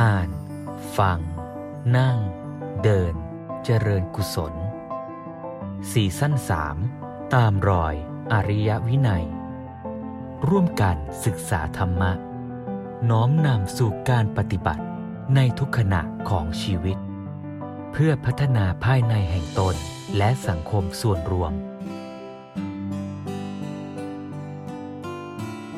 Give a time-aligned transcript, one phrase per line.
[0.00, 0.30] อ่าน
[0.98, 1.18] ฟัง
[1.96, 2.18] นั่ง
[2.82, 3.14] เดิน
[3.64, 4.54] เจริญกุศล
[5.92, 6.76] สี่สั้นสาม
[7.34, 7.94] ตามรอย
[8.32, 9.24] อริยวินัย
[10.48, 12.12] ร่วมกันศึกษาธรรมะ
[13.10, 14.84] น้อมนำสู่การปฏิบัติ
[15.34, 16.98] ในทุกขณะของชีวิต
[17.92, 19.74] เพื่อพัฒนาภายในแห่งตน
[20.16, 21.52] และสังคมส่วนรวม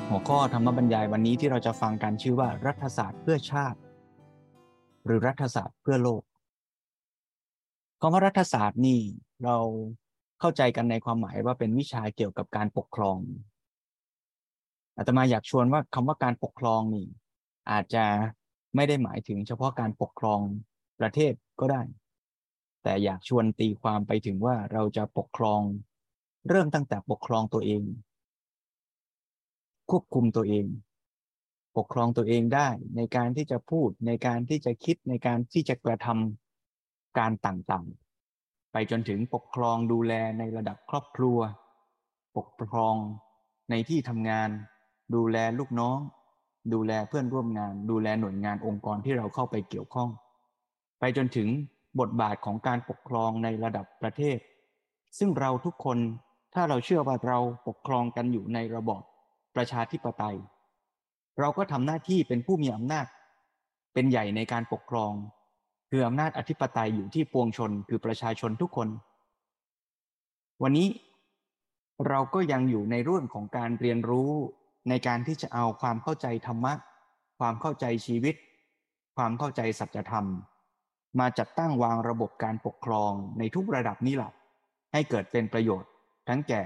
[0.08, 3.78] หัวข้อธรรมบรรยายวันนี้ที่เราจะฟังกันชื่อว่ารัฐศาสตร์เพื่อชาติ
[5.04, 6.22] หรือรัฐศาสตร์เพื่อโลก
[8.00, 9.00] คำว่ารัฐศาสตร์นี่
[9.44, 9.58] เรา
[10.40, 13.18] เข้าใจกันในความหมายว่าเป็นวิชาเกี่ยวกับการปกครอง
[14.96, 17.06] อาตมาอยากชวนว่าคำว่าการปกครองนี่
[17.70, 18.04] อาจจะ
[18.74, 20.40] ไม่ได้หมายถึงเฉพาะการปกครอง
[21.00, 21.82] ประเทศก็ได้
[22.82, 25.60] แต่อยากชวนตีความไปถึงว่าเราจะปกครอง
[26.48, 27.82] เริ่มตั้งแต่ปกครองตัวเอง
[29.90, 30.66] ควบคุมตัวเอง
[31.76, 41.38] ปกครองตัวเองได้ในการที่จะพูดในการที่จะคิดในการที่จะกระทำการต่างๆ ไปจนถึงปกครองดูแลในระดับครอบครัว
[42.36, 42.94] ปกครอง
[43.70, 44.48] ในที่ทำงาน
[45.14, 45.98] ดูแลลูกน้อง
[46.72, 50.10] ดูแลเพื่อนร่วมงาน ดูแลหน่วยงานองค์กรที่เราเข้าไปเกี่ยวข้อง
[51.00, 51.48] ไปจนถึง
[52.00, 54.38] บทบาทของการปกครองในระดับประเทศ
[55.18, 55.98] ซึ่งเราทุกคน
[56.54, 57.38] ถ้าเราเชื่อว่าเรา
[57.68, 59.02] ปกครองกันอยู่ในระบอบ
[59.56, 60.36] ประชาธิปไตย
[61.40, 63.06] เราก็ทำหน้าที่เป็นผู้มีอำนาจ
[63.94, 65.12] เป็นใหญ่ในการปกครอง
[65.90, 68.88] คืออำนาจอธิปไตยอยู่ที่ปวงชนคือประชาชนทุกคน
[70.62, 70.88] วันนี้
[72.08, 74.30] เราก็ยังอยู่ในรุ่นของการเรียนรู้
[74.88, 76.72] ในการที่จะเอาความเข้าใจธรรมะ
[77.38, 78.34] ความเข้าใจชีวิต
[79.16, 80.26] ความเข้าใจสัจธรรม
[81.20, 84.32] มาจัดตั้งวางระบบการปกครองในทุกระดับนี้แหละ
[84.92, 85.90] ให้เกิดเป็นประโยชน์
[86.28, 86.62] ทั้งแก่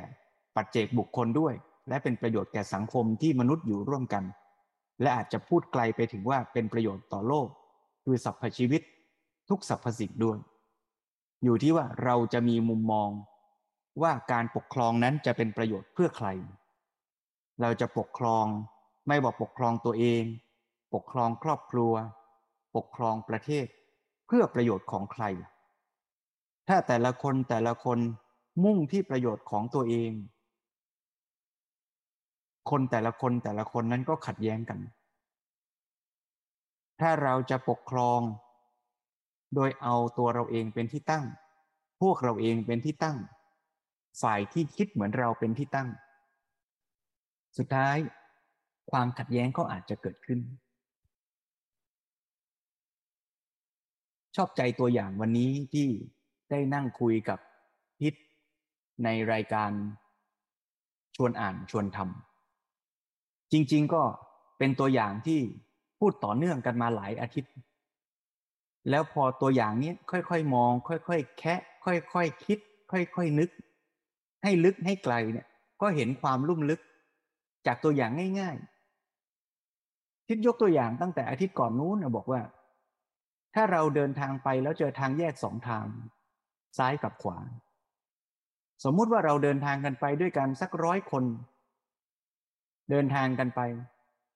[0.56, 1.54] ปัจเจกบุคคลด้วย
[1.88, 4.24] และเป็นประโยชน์แก่สังคมที่มนุษย์อยู่ร่วมกัน
[5.00, 7.48] และอาจจะพูดไกลไปถึงว่าเป็นประโยชน์ต่อโลก
[8.04, 8.82] คือสรรพชีวิต
[9.48, 10.38] ทุกสรรพสิ่งด้วย
[11.44, 13.10] อยู่ที่ว่าเราจะมีมุมมอง
[14.02, 16.28] ว่าการปกครองนั้นจะเป็นประโยชน์เพื่อใคร
[17.60, 18.46] เราจะปกครอง
[19.08, 20.22] ไม่บอกปกครองตัวเอง
[20.94, 21.92] ปกครองครอบครัว
[22.76, 23.66] ปกครองประเทศ
[24.26, 25.24] เพื่อประโยชน์ของใคร
[26.68, 27.98] ถ้าแต่ละคนแต่ละคน
[28.64, 30.10] มุ่งที่ประโยชน์ของตัวเอง
[32.70, 34.78] คนแต่ละคนแต่ละคนนั้นก็ขัดแย้งกัน
[37.00, 38.20] ถ้าเราจะปกครอง
[39.54, 41.24] โดยเอาตัวเราเองเป็นที่ตั้ง
[42.00, 43.16] พวกเราเองเป็นที่ตั้ง
[44.22, 45.88] ฝ่ายที่คิดเหมือนเราเป็นที่ตั้ง
[47.56, 47.96] สุดท้าย
[48.90, 50.40] ความขัดแย้งก็อาจจะเกิดขึ้น
[54.36, 55.88] ชอบใจตัวอย่างวันนี้ที่
[56.50, 57.38] ได้นั่งคุยกับ
[58.00, 58.14] พิษ
[59.04, 59.70] ในรายการ
[61.16, 62.35] ชวนอ่านชวนทำ
[63.52, 64.02] จริง ๆ ก็
[64.58, 65.40] เป็นตัวอย่างที่
[65.98, 67.52] พูดต่อเนื่องกันมาหลายอาทิตย์
[68.90, 72.58] แล้วพอตัวอย่างนี้ค่อยๆมอง ค่อยๆแคะค่อยๆคคิด
[72.92, 73.50] ค่อยๆนึก
[74.44, 75.46] ให้ลึกให้ไกลเนี่ย
[75.80, 76.80] ก็เห็นความลุ่มลึก
[77.66, 82.40] จากตัวอย่างง่ายๆทิศยกตัวอย่างตั้งแต่อาทิตย์ก่อนนู้นบอกว่า
[83.54, 85.86] ถ้าเราเดินทางไปแล้วเจอทางแยกสองทาง
[86.78, 87.38] ซ้ายกับขวา
[88.84, 91.24] สมมุติว่าเราเดินทางกันไปด้วยกันสักร้อยคน
[92.90, 93.60] เดินทางกันไป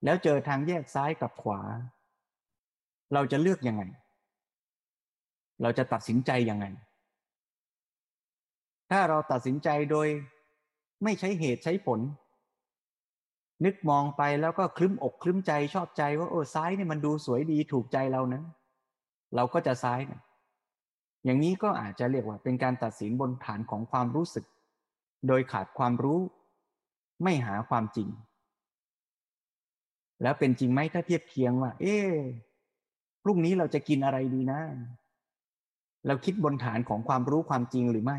[0.04, 1.60] แล้วเจอทางแยกซ้ายกับขวา
[3.14, 3.82] เราจะเลือกยังไง
[5.62, 6.66] เราจะตัดสินใจยังไง
[8.90, 10.08] ถ้าเราตัดสินใจโดย
[11.04, 12.00] ไม่ใช้เหตุใช้ผล
[13.64, 18.42] นึกมองไปแล้วก็คลึ้มอกคลึ้มใจชอบใจว่าโอ้ซ้ายนี่มันดูสวยดีถูกใจเรานะ
[19.34, 20.20] เราก็จะซ้ายนะ
[21.24, 24.44] อย่างนี้ก็อาจจะเรียกว่าเป็นการตัดสินบนฐานของความรู้สึก
[25.28, 26.20] โดยขาดความรู้
[27.22, 28.08] ไม่หาความจริง
[30.22, 31.96] แล้วเป็นจริงไหมถ้าเทียบเคียงว่า เอ๊
[33.22, 34.60] พรุ่งนี้เราจะกินอะไรดีนะ
[36.06, 38.18] เราคิดบนฐานของความรู้ความจริงหรือไม่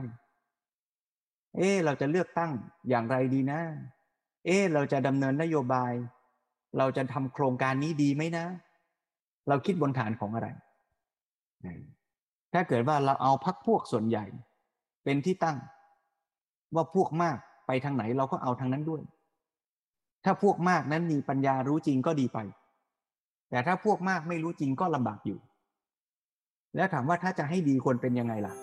[1.57, 2.51] เอ๊เราจะเลือกตั้ง
[2.89, 3.61] อย่างไรดีนะ
[4.45, 5.93] เอ๊เราจะดำเนินนโยบาย
[6.77, 8.45] เราจะทำโครงการนี้ดีไหมนะ
[9.47, 10.47] เราคิดบนฐานของอะไร
[12.53, 14.25] ถ้าเกิดว่าเราเอาพักพวกส่วนใหญ่
[15.03, 15.57] เป็นที่ตั้ง
[16.75, 17.37] ว่าพวกมาก
[17.67, 19.01] ไปทางไหนเราก็เอาทางนั้นด้วย
[20.25, 22.39] ถ้าพวกมากนั้นมีปัญญารู้จริงก็ดีไป
[23.49, 25.39] แต่ถ้าพวกมากไม่รู้จริงก็ลำบากอยู่
[26.75, 28.53] แล้วถามว่าถ้าจะให้ดีควรเป็นยังไงล่ะ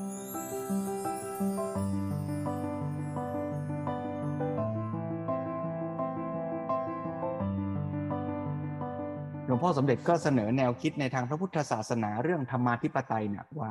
[9.47, 13.71] หลวงพ่อสมเด็จก็เสนอแนวคิดในทางพระพุทธศาสนาเรื่องธรรมาธิปไตยเนี่ยว่า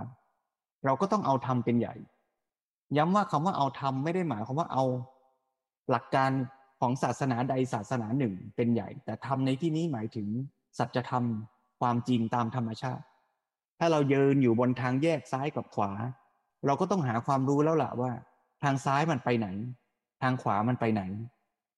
[0.85, 1.95] เราก็ต้องเอาธรรมเป็นใหญ่
[2.97, 4.83] ย้ำว่าคำว่าเอาธรรมไม่ได้หมายความว่าเอา
[5.89, 6.31] หลักการ
[6.79, 10.27] ของศาสนาใดศาสนาหนึ่งเป็นใหญ่ แต่ธรรมในที่นี้หมายถึง
[10.77, 11.23] สัจธรรม
[11.81, 13.03] ความจริงตามธรรมชาติ
[13.79, 15.91] ถ้าเรายืนอยู่บนทางแยกซ้ายกับขวา
[16.65, 18.11] เราก็ต้องหาความรู้แล้วล่ะว่า
[18.63, 19.47] ทางซ้ายมันไปไหน
[20.21, 21.03] ทางขวามันไปไหน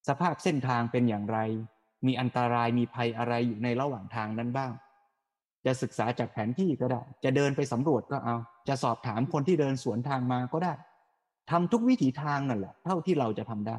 [0.07, 1.37] สภาพเส้นทางเป็นอย่างไร
[2.05, 4.71] มีอันตรายมีภัยอะไรอยู่ในระหว่างทางนั้นบ้าง
[5.65, 8.35] จะศึกษาจากแผนที่ก็ได้ จะเดินไปสำรวจก็เอา
[8.67, 10.73] จะสอบถามคนที่เดินสวนทางมาก็ได้
[11.51, 13.77] ทำทุกวิถีทางนั่นแหละ เท่าที่เราจะทำได้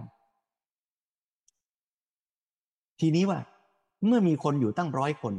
[3.01, 3.41] ทีนี้ว่า
[4.07, 5.35] เมื่อมีคนอยู่ตั้งร้อยคน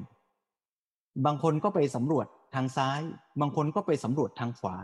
[1.26, 3.02] บางคนก็ไปสำรวจทางซ้าย
[3.42, 4.76] บางคนก็ไปสำรวจทางขวา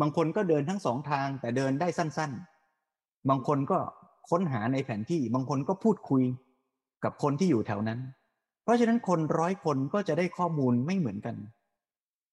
[0.00, 2.32] บางคนก็เดินทั้งสองทางแต่เดินได้สั้น
[2.80, 3.78] ๆ บางคนก็
[4.30, 6.22] ค้นหาในแผนที่ บางคนก็พูดคุย
[7.04, 8.00] กับคนที่อยู่แถวนั้น
[8.62, 11.36] เพราะฉะนั้นคนร้อยคนก็จะได้ข้อมูลไม่เหมือนกัน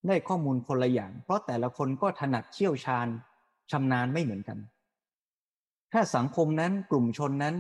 [0.08, 3.08] ได้ข้อมูลคนละอย่าง เพราะแต่ละคนก็ถนัดเชี่ยวชาญ
[3.72, 4.58] ชำนาญไม่เหมือนกัน
[5.94, 7.56] ถ้าสังคมนั้นกลุ่มชนนั้น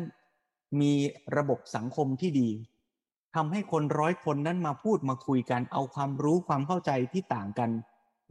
[0.81, 0.93] มี
[1.37, 2.49] ระบบสังคมที่ดี
[3.35, 7.69] ทำให้คนร้อยคนนั้นมาพูดมาคุยกัน เอาความรู้ความเข้าใจที่ต่างกัน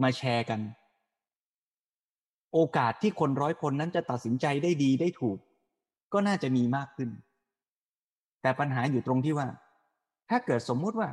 [0.02, 0.60] มาแชร์กัน
[2.52, 5.38] โอกาสที่คนร้อยคนนั้นจะตัดสินใจได้ดีได้ถูก
[6.12, 7.10] ก็น่าจะมีมากขึ้น
[8.42, 9.48] แต่ปัญหาอยู่ตรงที่ว่า
[10.30, 11.08] ถ้าเกิดสมมุติว่า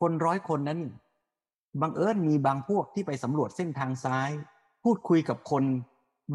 [0.00, 0.80] คนร้อยคนนั้น
[1.80, 4.30] บังเอิญมีบางพวกที่ไปสำรวจเส้นทางซ้าย
[4.84, 5.64] พูดคุยกับคน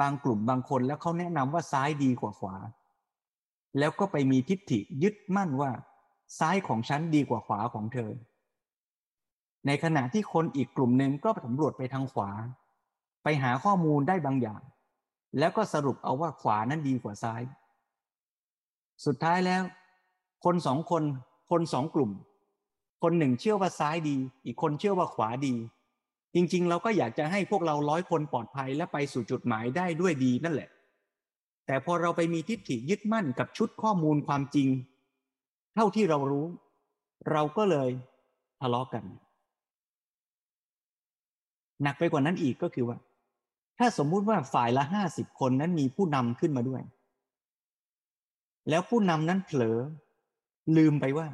[0.02, 2.56] บางกลุ่มบางคนแล้วเขาแนะนำว่าซ้ายดีกว่าขวา
[3.80, 5.72] แล้วก็ไปมีทิฏฐิยึดมั่นว่า
[6.40, 8.12] ซ้ายของฉันดีกว่าขวาของเธอ
[9.68, 12.32] ในขณะที่คนอีกกลุ่มหนึ่งก็สำรวจไปทางขวา
[13.24, 14.62] ไปหาข้อมูลได้บางอย่าง
[15.40, 17.42] แล้วก็สรุปเอาว่าขวานั้นดีกว่าซ้าย
[19.06, 19.64] สุดท้ายแล้ว
[20.46, 21.04] คนสองคน
[21.52, 22.12] คนสองกลุ่ม
[23.04, 25.56] คนหนึ่งเชื่อว่าซ้ายดี อีกคนเชื่อว่าขวาดี
[26.36, 30.70] จริงๆ เราก็อยากจะให้พวกเราร้อยคนปลอดภัยและไปสู่จุดหมายได้ด้วยดีนั่นแหละ
[31.68, 34.68] แต่พอเราไปมีทิฏฐิยึดมั่นกับชุดข้อมูลความจริง
[35.76, 36.46] เท่าที่เรารู้
[37.32, 37.90] เราก็เลย
[38.62, 39.04] ทะเลาะกกัน
[41.84, 42.98] หนักไปกว่านั้นอีกก็คือว่า
[43.80, 46.82] ถ้าสมมุติว่าฝ่ายละห้าสิบคนนั้นมีผู้นำขึ้นมาด้วย
[48.70, 49.78] แล้วผู้นำนั้นเผลอ
[50.78, 51.28] ลืมไปว่า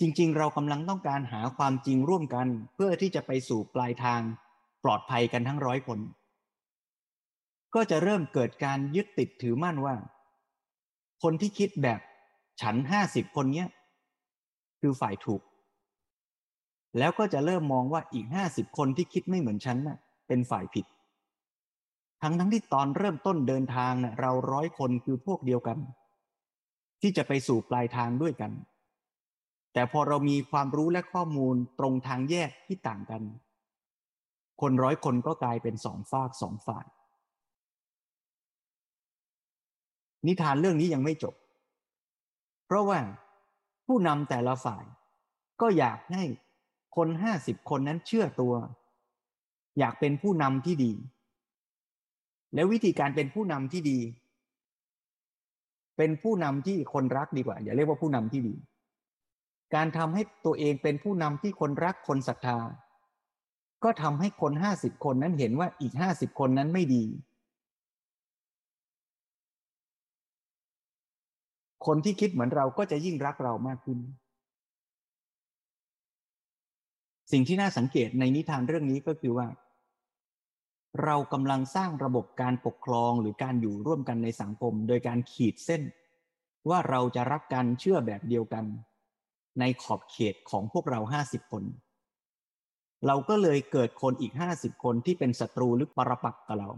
[0.00, 4.20] จริง ๆ เรากำลังต้องการหาความจริงร่วมกัน เพื่อที่จะไปสู่ปลายทาง
[4.84, 5.98] ปลอดภัยกันทั้งร้อยคน
[7.74, 9.96] ก็จะเริ่มเกิดการยึดติดถือมั่นว่า
[11.22, 12.00] คนที่คิดแบบ
[12.60, 13.68] ฉันห้าสิบคนเนี้ย
[14.80, 15.42] คือฝ่ายถูก
[16.98, 19.98] แล้วก็จะเริ่มมองว่าอีกห้าสิบคนที่คิดไม่เหมือนฉันน่ะ
[20.28, 20.86] เป็นฝ่ายผิด
[22.22, 25.78] ทั้งทั้งที่ตอนเริ่มต้นเดินทางน่ะเราร้อยคนคือพวกเดียวกัน
[27.00, 28.52] ที่จะไปสู่ปลายทางด้วยกัน
[29.72, 33.22] แต่พอเรามีความรู้และข้อมูลตรงทางแยกที่ต่างกัน
[34.60, 36.86] คนร้อยคนก็กลายเป็นสองฝากสองฝ่าย
[40.26, 41.34] นิทานเรื่องนี้ยังไม่จบ
[42.66, 43.00] เพราะว่า
[43.86, 44.84] ผู้นำแต่ละฝ่าย
[45.60, 46.24] ก็อยากให้
[46.96, 48.54] คนห้าสิบคนนั้นเชื่อตัว
[49.78, 50.92] อยากเป็นผู้นำที่ดี
[52.54, 53.98] แล้ววิธีการเป็นผู้นำที่ดี
[55.96, 58.54] เป็นผู้นำที่คนรักดีกว่า อย่าเรียกว่าผู้นำที่ดี
[59.74, 62.58] การทำให้ตัวเองเป็นผู้นำที่คนรักคนศรัทธา
[63.84, 67.04] ก็ทำให้คนห้าสิบคนนั้นเห็นว่าอีกห้าสิบคนนั้นไม่ดี
[71.86, 73.98] คนที่คิดเหมือนเราก็จะยิ่งรักเรามากขึ้น
[77.32, 79.46] สิ่งที่น่าสังเกตในนิทานเรื่องนี้ก็คือว่า
[81.04, 85.82] เรากำลังสร้างระบบการปกครองหรือการอยู่ร่วมกันในสังคม โดยการขีดเส้น
[86.68, 88.64] ว่าเราจะรักกันเชื่อแบบเดียวกัน
[89.60, 91.64] ในขอบเขตของพวกเราห้าสิบคน
[93.06, 96.70] เราก็เลยเกิดคนอีกห้าสิบคนที่เป็นศัตรูหรือปรปักกับเรา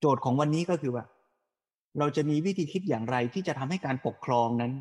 [0.00, 1.04] โจทย์ของวันนี้ก็คือว่า
[1.98, 4.72] เราจะมีวิธีคิดอย่างไรที่จะทำให้การปกครองนั้น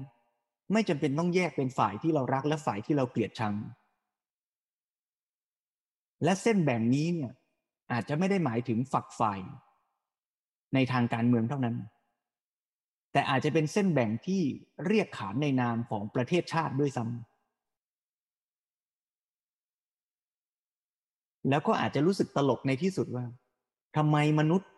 [0.73, 3.53] ไม่จำเป็นต้องแยกเป็นฝ่ายที่เรารักและฝ่ายที่เราเกลียดชัง
[6.23, 7.31] และเส้นแบ่งนี้เนี่ย
[7.91, 9.39] อาจจะไม่ได้หมายถึงฝักฝ่าย
[10.73, 11.75] ในทางการเมืองเท่านั้น
[13.11, 14.41] แต่อาจจะเป็นเส้นแบ่งที่
[14.87, 17.19] เรียกขานในนามของประเทศชาติด้วยซ้ำ
[21.49, 23.25] แล้วก็อาจจะรู้สึกตลกในที่สุดว่า
[23.97, 24.69] ทำไมมนุษย์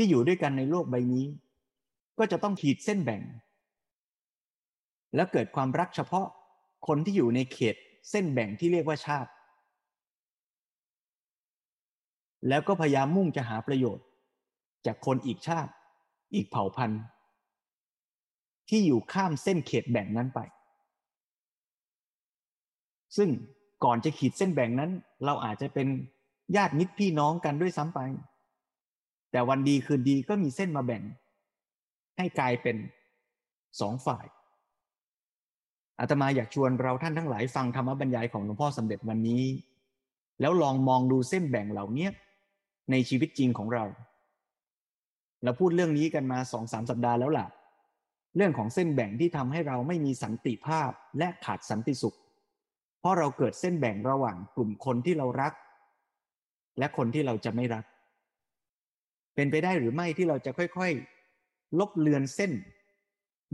[0.00, 1.26] ที่อยู่ด้วยกันในโลกใบนี้
[2.18, 3.22] ก็จะต้องขีดเส้นแบ่ง
[5.14, 6.26] แล้วเกิดความรักเฉพาะ
[6.86, 7.76] คนที่อยู่ในเขต
[8.10, 9.30] เส้นแบ่งที่เรียกว่าชาติ
[12.48, 14.06] แล้วก็พยายามมุ่งจะหาประโยชน์
[14.86, 15.72] จากคนอีกชาติ
[16.34, 17.02] อีกเผ่าพันธุ์
[18.68, 20.40] ที่อยู่ข้ามเส้นเขตแบ่งนั้นไป
[23.16, 23.28] ซึ่ง
[23.84, 24.90] ก่อนจะขีดเส้นแบ่งนั้น
[25.24, 25.88] เราอาจจะเป็น
[26.56, 28.00] ญาติมิตรพี่น้องกันด้วยซ้ำไป
[29.30, 31.02] แต่วันดีคืนดีก็มีเส้นมาแบ่ง
[32.18, 32.76] ให้กลายเป็น
[33.80, 34.26] สองฝ่าย
[36.00, 39.44] อาตมาอยากชวนเราท่านทั้งหลายฟังธรรมบรรยายของหลวงพ่อสำเร็จวันนี้
[40.40, 42.08] แล้วลองมองดูเส้นแบ่งเหล่านี้
[42.90, 43.84] ในชีวิตจริงของเรา
[45.44, 47.46] เราพูดเรื่องนี้กันมาสองสามสัปดาห์แล้วล่ะ
[48.36, 52.16] เรื่องของเส้นแบ่งที่ทำให้เราไม่มีสันติภาพและขาดสันติสุข
[53.00, 55.52] เพราะเราเกิดเส้นแบ่งระหว่างกลุ่มคนที่เรารัก
[56.78, 57.84] และคนที่เราจะไม่รัก
[59.38, 62.52] เป็นไปได้หรือไม่ที่เราจะค่อยๆ ลบเลือนเส้น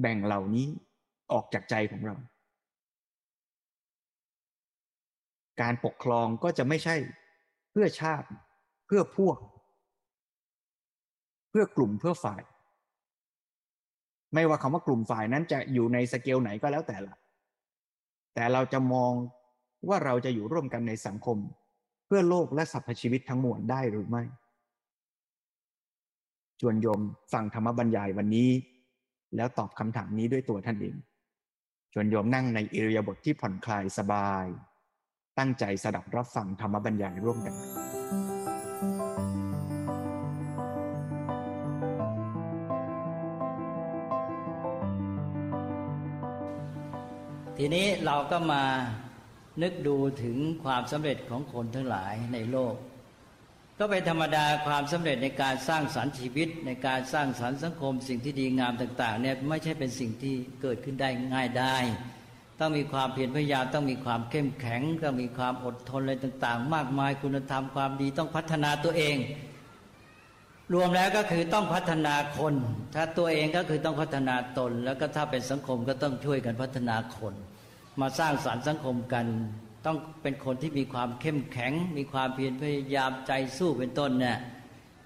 [0.01, 0.67] แบ่งเหล่านี้
[1.33, 2.17] ออกจากใจของเรา
[5.61, 6.97] การปกครองก็จะไม่ใช่
[7.71, 8.29] เพื่อชาติ
[8.87, 9.39] เพื่อพวก
[11.51, 12.43] เพื่อกลุ่มเพื่อฝ่าย
[14.35, 17.15] ไม่ว่าคำว่ากลุ่มฝ่ายนั้นจะอยู่ในสเกลไหนก็แล้วแต่ละ
[18.35, 19.13] แต่เราจะมอง
[19.89, 21.39] ว่าเราจะอยู่ร่วมกันในสังคม
[22.07, 24.25] เพื่อโลกและสรรพชีวิตทั้งมวลได้หรือไม่
[26.61, 27.01] ชวนโยม
[27.33, 28.51] ฟังธรรมบรรยายวันนี้
[29.37, 30.97] แล้วตอบคำถามนี้ด้วยตัวท่านเอง
[31.93, 34.47] ชวนโยมนั่งในอิริยาบถทที่ผ่อนคลายสบาย
[35.39, 37.55] ตั้งใจสดับรับฟังธรรมบรรยายร่วมกัน
[47.59, 48.65] ทีนี้เราก็มา
[49.63, 52.75] นึกดูถึงความสำเร็จของคนทั้งหลายในโลก
[53.79, 61.77] ก็เป็นธรรมดาความสำเร็จในการสร้างสรรค์ชีวิต ในการสร้างสรรค์สังคม สิ่งที่ดีงามต่างๆเนี่ยไม่ใช่เป็นสิ่งที่เกิดขึ้นได้ง่ายได้
[62.61, 69.17] ต้องมีความเพียรพยายามต้องมีความเข้มแข็ง ต้องมีความอดทนอะไรต่าง ๆ มากมายคุณธรรมความดีต้องพัฒนาตัวเอง
[70.75, 72.55] รวมแล้วก็คือต้องพัฒนาคน
[72.95, 77.35] ถ้าตัวเองก็คือต้องพัฒนาตน แล้วก็ถ้าเป็นสังคมก็ต้องช่วยกันพัฒนาคน
[78.01, 79.27] มาสร้างสารรค์สังคมกัน
[79.87, 84.39] ต้องเป็นคนที่มีความเข้มแข็ง มีความเพียรพยายามใจสู้เป็นต้นเนี่ย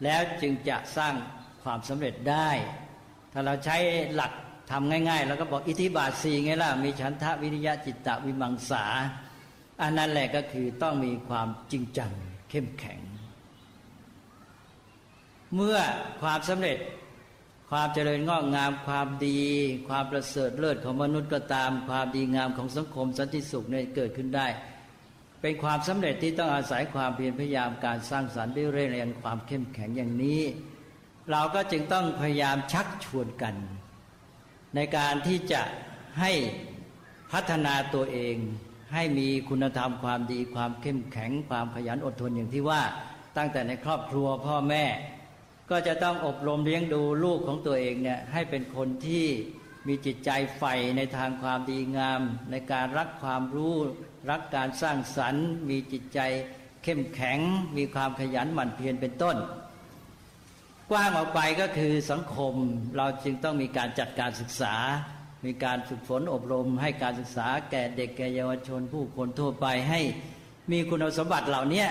[0.05, 1.15] แล้วจึงจะสร้าง
[1.63, 2.51] ความสำเร็จได้
[3.33, 3.77] ถ้าเราใช้
[4.15, 4.33] หลัก
[4.71, 8.85] ทำง่าย ๆ แล้วก็บอกอิทธิบาทสี่ไงล่ะมีฉันทะวิริยะจิตตะวิมังสา
[9.83, 12.11] อันนั้นแหละก็คือต้องมีความจริงจัง
[12.51, 13.01] เข้มแข็ง
[15.55, 15.79] เมื่อ
[16.23, 16.79] ความสำเร็จ
[17.71, 19.41] ความเจริญงอกงามความดี
[19.89, 24.47] ความประเสริฐเลิศของมนุษย์ก็ตาม ความดีงามของสังคมสันติสุขเนี่ยเกิดขึ้นได้
[25.41, 30.43] เป็นความสำเร็จที่ต้องอาศัยความเพียรพยายามการสร้างสรรค์ด้วยเรียนความเข้มแข็งอย่างนี้
[31.31, 33.55] เราก็จึงต้องพยายามชักชวนกัน
[34.75, 35.63] ในการที่จะ
[36.21, 36.33] ให้
[37.33, 38.37] พัฒนาตัวเอง
[38.95, 42.83] ให้มีคุณธรรมความดี ความเข้มแข็ง ความขยันอดทนอย่างที่ว่า
[43.37, 44.85] ตั้งแต่ในครอบครัวพ่อแม่
[45.71, 49.27] ก็จะต้องอบรมเลี้ยงดูลูกของตัวเองเนี่ยให้เป็นคนที่
[49.87, 52.21] มีจิตใจใฝ่ในทางความดีงาม
[52.51, 53.75] ในการรักความรู้
[54.31, 56.21] รักการสร้างสรรค์ มีจิตใจ
[56.85, 57.39] เข้มแข็ง
[57.77, 59.37] มีความขยันหมั่นเพียรเป็นต้น
[60.91, 62.55] กว้างออกไปก็คือสังคม
[62.97, 64.75] เราจึงต้องมีการจัดการศึกษา
[65.47, 70.01] มีการฝึกฝนอบรม ให้การศึกษาแก่เด็กแก่เยาวชน ผู้คนทั่วไปให้
[70.71, 71.85] มีคุณสมบัติเหล่านี้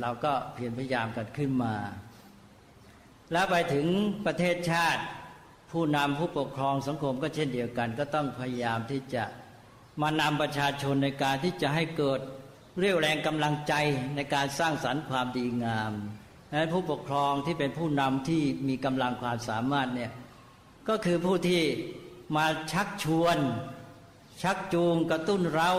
[0.00, 1.74] เราก็เพียรพยายามกันขึ้นมา
[3.32, 3.86] แล้วไปถึง
[4.26, 5.02] ประเทศชาติ
[5.70, 9.24] ผู้นำผู้ปกครองสังคมก็เช่นเดียวกัน ก็ต้องพยายามที่จะ
[10.02, 12.20] มานำประชาชนในการที่จะให้เกิด
[12.78, 13.74] เรี่ยวแรงกำลังใจ
[14.16, 15.92] ในการสร้างสรรค์ความดีงาม
[16.48, 20.12] ดังนั้นผู้ปกครองที่เป็นผู้นำที่มีกำลังความสามารถเนี่ย
[20.88, 21.62] ก็คือผู้ที่
[22.36, 23.38] มาชักชวน
[24.42, 25.70] ชักจูงกระตุ้นเรา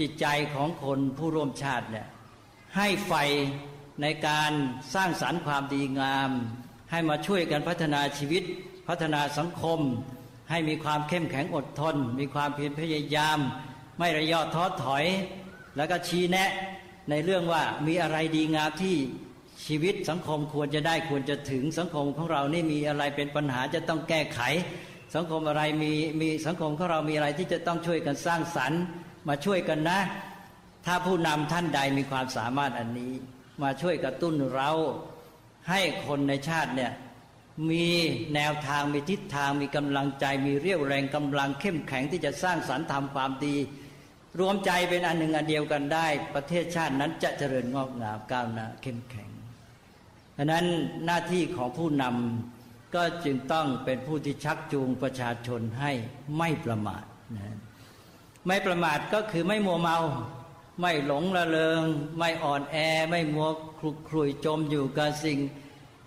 [0.00, 2.06] จิตใจของคนผู้ร่วมชาติเนี่ย
[2.76, 3.12] ให้ไฟ
[4.00, 4.52] ในการ
[4.94, 6.30] สร้างสรรค์ความดีงาม
[6.90, 8.42] ให้มาช่วยกันพัฒนาชีวิต
[8.88, 9.80] พัฒนาสังคม
[10.50, 13.38] ให้มีความเข้มแข็งอดทน มีความเพียรพยายาม
[13.98, 15.04] ไม่ระยอท้อถอย
[15.76, 16.50] แล้วก็ชี้แนะ
[17.10, 18.96] ในเรื่องว่ามีอะไรดีงามที่
[19.66, 24.40] ชีวิตสังคมควรจะได้ควรจะถึงสังคมของเรานี่มีอะไรเป็นปัญหาจะต้องแก้ไข
[25.14, 28.80] สังคมอะไรมีมีสังคมของเรามีอะไรที่จะต้องช่วยกันสร้างสรรค์
[29.28, 30.00] มาช่วยกันนะ
[30.86, 33.12] ถ้าผู้นำท่านใดมีความสามารถอันนี้
[33.62, 34.70] มาช่วยกระตุ้นเรา
[35.68, 36.92] ให้คนในชาติเนี่ย
[37.70, 37.86] มี
[38.34, 43.56] แนวทางมีทิศทางมีกำลังใจ มีเรี่ยวแรงกำลังเข้มแข็งที่จะสร้างสรรค์ทำความดี
[44.40, 49.30] รวมใจเป็นอันหนึ่งอันเดียวกันได้ ประเทศชาตินั้นจะเจริญงอกงามก้าวหน้าเข้มแข็ง
[50.36, 50.66] ดังนั้น
[51.06, 55.92] หน้าที่ของผู้นำก็จึงต้องเป็นผู้ที่ชักจูงประชาชนให้
[56.38, 57.04] ไม่ประมาท
[57.36, 57.56] นะ
[58.46, 59.98] ไม่ประมาทก็คือไม่มัวเมา
[60.80, 61.82] ไม่หลงละเลง
[62.18, 62.76] ไม่อ่อนแอ
[63.10, 63.48] ไม่มัว
[63.78, 65.38] คลุกคลุยจมอยู่กับสิ่ง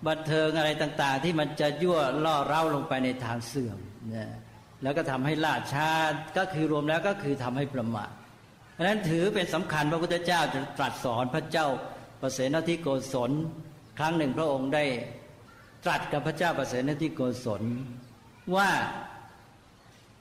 [0.06, 3.78] บันเทิงอะไรต่าง ๆ ที่มันจะยั่วล่อเร้าลงไปในทางเสื่อม
[4.14, 4.26] นะ
[4.82, 5.90] แล้วก็ทำให้ล่าช้า
[6.38, 8.10] ก็คือรวมแล้วก็คือทำให้ประมาท
[8.72, 11.66] เพราะนั้นถือเป็นสำคัญพระพุทธเจ้าจะตรัสสอนพระเจ้า
[12.22, 13.30] ประเสนทิโกศล
[13.98, 14.84] ครั้งหนึ่งพระองค์ได้
[15.84, 17.62] ตรัสกับพระเจ้าประเสนทิโกศล
[18.56, 18.70] ว่า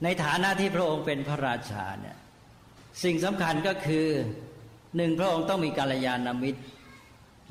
[0.04, 2.18] ในฐานะที่พระองค์เป็นพระราชาเนี่ย
[3.04, 4.08] สิ่งสำคัญก็คือ
[4.96, 6.62] หนึ่งพระองค์ต้องมีกาลยานามิตร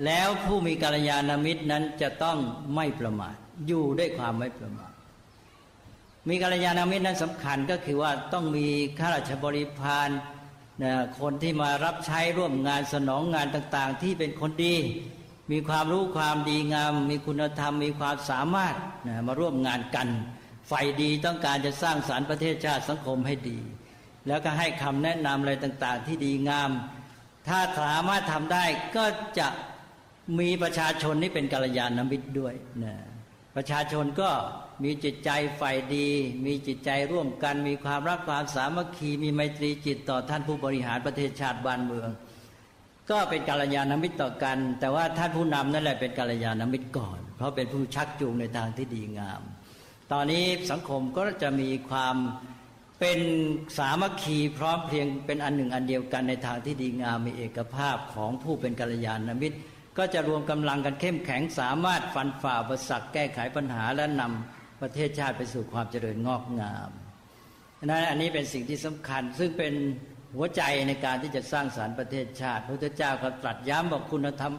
[0.04, 2.38] แล้วผู้มีกาลยานามิตรนั้นจะต้อง
[2.74, 3.36] ไม่ประมาท
[3.66, 4.92] อยู่ด้วยความไม่ประมาท
[6.28, 8.66] มีกาลยานามิตรนั้นสำคัญก็คือว่าต้องมี
[8.98, 10.10] ข้าราชบริพาร
[10.82, 14.76] นะคนที่มารับใช้ร่วมงานสนองงานต่าง ๆ ที่เป็นคนดี
[15.52, 18.74] มีความรู้ความดีงาม มีคุณธรรม มีความสามารถ
[19.06, 20.08] นะมาร่วมงานกัน
[20.70, 23.58] ฝ่ายดีต้องการจะสร้างสารรค์ประเทศชาติสังคมให้ดี
[24.28, 26.70] แล้วก็ให้คำแนะนำอะไรต่างๆ ที่ดีงาม
[27.48, 28.64] ถ้าสามารถทำได้
[28.96, 29.04] ก็
[29.38, 29.48] จะ
[30.38, 32.54] มีประชาชนนี่เป็นกัลยาณมิตรด้วย
[32.84, 32.94] นะ
[33.56, 34.30] ประชาชนก็
[34.84, 36.08] มีจิตใจฝ่ายดี
[36.46, 42.08] มีจิตใจร่วมกัน มีความรักความสามัคคี มีไมตรีจิตต่อท่านผู้บริหารประเทศชาติบ้านเมือง
[43.10, 49.42] ก็เป็นกัลยาณมิตรต่อกัน แต่ว่าท่านผู้นำนั่นแหละเป็นกัลยาณมิตรก่อน เพราะเป็นผู้ชักจูงในทางที่ดีงาม
[50.12, 52.16] ตอนนี้สังคมก็จะมีความ
[53.06, 53.24] เป็น
[53.78, 59.58] สามัคคีพร้อมเพรียงเป็นอันหนึ่งอันเดียวกันในทางที่ดีงามมีเอกภาพของผู้เป็นกัลยาณมิตร
[59.98, 66.90] ก็จะรวมกำลังกันเข้มแข็งสามารถฟันฝ่าอุปสรรคแก้ไขปัญหาและนำประเทศชาติไปสู่ความเจริญงอกงาม
[67.84, 69.74] นั้นอันนี้เป็นสิ่งที่สำคัญ ซึ่งเป็น
[70.36, 74.52] หัวใจในการที่จะสร้างสารรค์ประเทศชาติ พระพุทธเจ้าก็ตรัสย้ำบอกคุณธรรม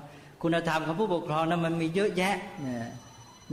[0.44, 2.36] คุณธรรมของผู้ปกครองนั้นมันมีเยอะแยะ
[2.66, 2.90] นะ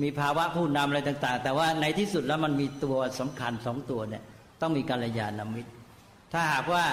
[0.02, 4.22] มีภาวะผู้นำอะไรต่าง ๆ แต่ว่าในที่สุดแล้วมันมีตัวสำคัญสองตัวเนี่ย
[4.62, 5.72] ต้องมีกัลยาณมิตร
[6.32, 6.86] ถ้าหากว่า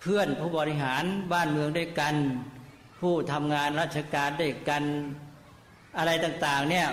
[0.00, 2.14] เพื่อนผู้บริหารบ้านเมืองด้วยกัน
[3.00, 4.82] ผู้ทำงานราชการด้วยกัน
[5.98, 6.86] อะไรต่างๆเนี่ย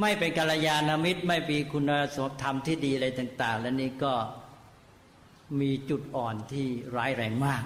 [0.00, 1.90] ไม่เป็นกัลยาณมิตร ไม่มีคุณ
[2.42, 4.14] ธรรมที่ดีอะไรต่าง ๆ แล้วนี่ก็
[5.60, 6.66] มีจุดอ่อนที่
[6.96, 7.64] ร้ายแรงมาก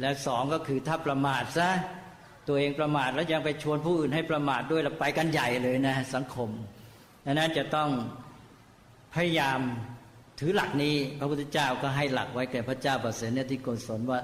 [0.00, 1.70] และสองก็คือถ้าประมาทซะ
[2.48, 6.50] ตัวเองประมาทแล้วยังไปชวนผู้อื่นให้ประมาทด้วยแล้วไปกันใหญ่เลยนะสังคม
[7.24, 7.90] ดังนั้นจะต้อง
[9.14, 9.60] พยายาม
[10.42, 14.20] ถือหลักนี้พระพุทธเจ้าก็ให้หลักไว้แก่พระเจ้าประเสริฐที่โกศลว่า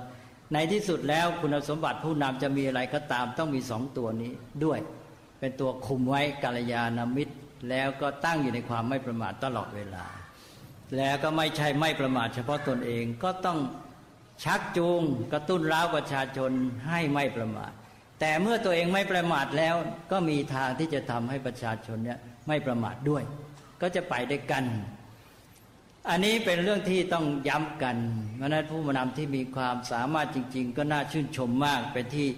[0.52, 4.32] ในที่สุดแล้วคุณสมบัติผู้นำจะมีอะไรก็ตามต้องมีสองตัวนี้
[4.64, 4.78] ด้วย
[5.40, 7.34] เป็นตัวคุมไว้กาลยานามิตร
[7.70, 10.06] แล้วก็ตั้งอยู่ในความไม่ประมาทตลอดเวลา
[10.96, 13.58] แล้วก็ไม่ใช่ไม่ประมาทเฉพาะตนเองก็ต้อง
[14.44, 15.02] ชักจูง
[15.32, 16.50] กระตุ้นร้าวประชาชน
[16.88, 17.72] ให้ไม่ประมาท
[18.20, 19.74] แต่เมื่อตัวเองไม่ประมาทแล้ว
[20.12, 23.22] ก็มีทางที่จะทำให้ประชาชนเนี่ยไม่ประมาทด้วย
[23.82, 24.64] ก็จะไปด้วยกัน
[26.10, 27.96] อันนี้เป็นเรื่องที่ต้องย้ำกัน
[28.36, 32.28] เพราะนั้นผู้นำที่มีความสามารถจริง ๆ ก็น่าชื่นชมมากเป็นที่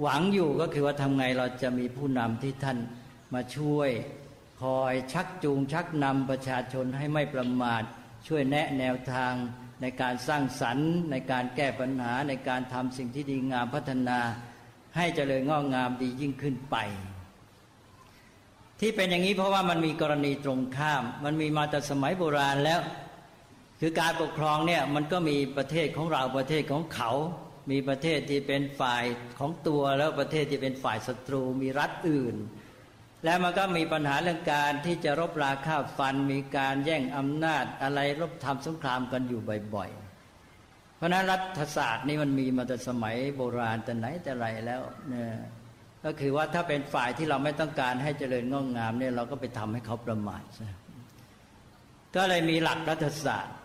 [0.00, 2.78] หวังอยู่ก็คือว่าทำไงเราจะมีผู้นำที่ท่าน
[3.34, 3.90] มาช่วย
[4.62, 7.82] คอยชักจูงชักนำประชาชนให้ไม่ประมาท
[8.28, 9.32] ช่วยแนะแนวทาง
[9.82, 14.18] ในการสร้างสรรค์ ในการแก้ปัญหาในการทำสิ่งที่ดีงามพัฒนา
[14.96, 16.76] ให้เจริญงอกงามดียิ่งขึ้นไป
[18.80, 22.80] ที่เป็นอย่างนี้เพราะว่ามันมีกรณีตรงข้าม มันมีมาแต่สมัยโบราณแล้ว
[23.86, 27.10] คือการปกครองเนี่ยมันก็มีประเทศของเราประเทศของเขา
[27.70, 29.04] มีประเทศที่เป็นฝ่าย
[29.38, 32.36] ของตัวแล้วประเทศที่เป็นฝ่ายศัตรูมีรัฐอื่น
[33.24, 39.40] แล้วมันก็มีปัญหาเรื่องการที่จะรบราฆ่าฟัน มีการแย่งอำนาจอะไรรบทำสงครามกันอยู่
[39.74, 45.34] บ่อยๆ เพราะนั้นรัฐศาสตร์นี่มันมีมาแต่สมัยโบราณแต่ไหนแต่ไรแล้วเนี่ย
[46.04, 50.68] ก็คือว่าถ้าเป็นฝ่ายที่เราไม่ต้องการให้เจริญงอกงามเนี่ยเราก็ไปทำให้เขาประมาทใช่
[52.16, 53.56] ก็เลยมีหลักรัฐศาสตร์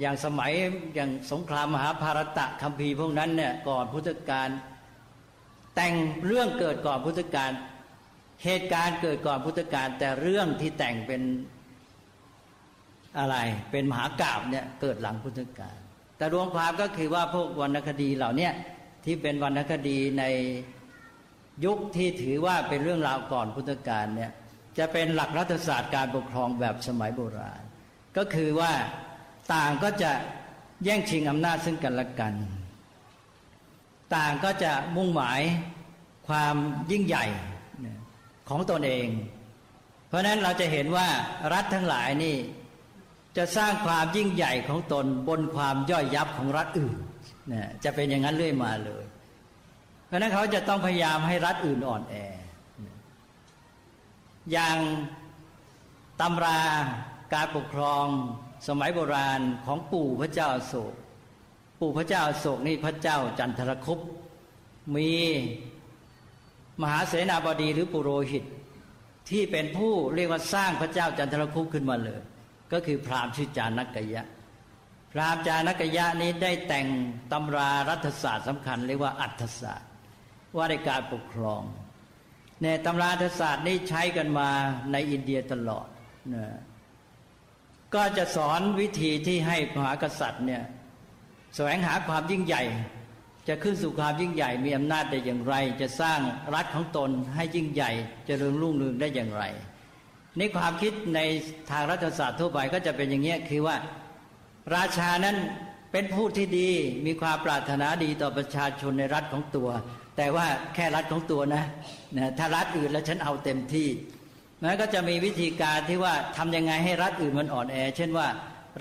[0.00, 0.52] อย่างสมัย
[0.94, 4.48] อย่างสงครามมหาภารตะคัมภีร์พวกนั้นเนี่ยก่อนพุทธกาล
[5.74, 5.94] แต่ง
[6.26, 7.50] เรื่องเกิดก่อนพุทธกาล
[8.44, 11.22] เหตุการณ์เกิดก่อนพุทธกาลแต่เรื่องที่แต่งเป็น
[13.18, 13.36] อะไร
[13.70, 15.76] เป็นมหากราบเนี่ยเกิดหลังพุทธกาล
[16.16, 18.48] แต่รวมความก็คือว่าพวกวรรณคดีเหล่านี้
[19.04, 20.24] ที่เป็นวรรณคดีใน
[21.64, 24.30] ยุคที่ถือว่าเป็นเรื่องราวก่อนพุทธกาลเนี่ย
[24.78, 27.62] จะเป็นหลักรัฐศาสตร์การปกครองแบบสมัยโบราณ
[28.16, 28.72] ก็คือว่า
[29.54, 30.12] ต่างก็จะ
[30.84, 32.34] แย่งชิงอำนาจซึ่งกันและกัน
[34.14, 35.40] ต่างก็จะมุ่งหมาย
[36.28, 36.54] ความ
[36.90, 37.24] ยิ่งใหญ่
[38.48, 39.08] ของตนเอง
[40.08, 41.08] เพราะนั้นเราจะเห็นว่า
[41.52, 42.36] รัฐทั้งหลายนี่
[43.36, 46.96] จะสร้างความยิ่งใหญ่ของตนบนความย่อยยับของรัฐอื่น
[47.84, 49.04] จะเป็นอย่างนั้นเรื่อยมาเลย
[50.06, 52.14] เพราะนั้นเขาจะต้องพยายามให้รัฐอื่นอ่อนแอ
[54.52, 54.76] อย่าง
[56.20, 56.60] ตำรา
[57.34, 58.06] การปกครอง
[58.66, 60.94] สมัยโบราณของปู่พระเจ้าโศก
[61.80, 63.98] ปู่พระเจ้าโศกนี่พระเจ้าจันทรคุป
[64.96, 65.12] มี
[66.82, 68.44] มหาเสนาบดีหรือปุโรหิต
[69.30, 72.20] ที่เป็นผู้เรียกว่าสร้างพระเจ้าจันทรคุปขึ้นมาเลย
[72.72, 74.24] ก็คือพราหมณ์ชื่อจานักกยะ
[75.12, 76.86] พราหมณ์จานักยะนี้ได้แต่ง
[77.32, 79.90] ตำรารัฐศาสตร์สำคัญ เรียกว่าอัฐศาสตร์
[80.56, 81.62] ว่าในการปกครอง
[82.62, 84.48] ในตำรารัฐศาสตร์นี้ใช้กันมา
[84.92, 85.86] ในอินเดียตลอด
[86.34, 86.44] นะ
[87.94, 90.62] ก็จะสอนวิธีที่ให้มหากษัตริย์เนี่ย
[91.56, 92.62] แสวงหาความยิ่งใหญ่
[93.48, 96.20] จะขึ้นสู่ความยิ่งใหญ่มีอำนาจได้อย่างไร จะสร้าง
[96.54, 99.44] รัฐของตนให้ยิ่งใหญ่จเจริญรุ่งเรืองได้อย่างไร
[100.38, 101.20] นี่ความคิดใน
[101.70, 103.76] ทางรัฐศาสตร์ทั่วไปก็จะเป็นอย่างนี้คือว่า
[104.76, 105.36] ราชานั้น
[105.92, 106.68] เป็นผู้ที่ดี
[107.06, 109.68] มีความปรารถนาดีต่อประชาชนในรัฐของตัว
[110.16, 111.64] แต่ว่าแค่รัฐของตัวนะ
[112.18, 113.88] นะถ้ารัฐอื่นแล้วฉันเอาเต็มที่
[114.64, 118.26] นั้นก็จะมีวิธีการที่ว่าทำยังไงให้รัฐอื่นมันอ่อนแอ เช่นว่า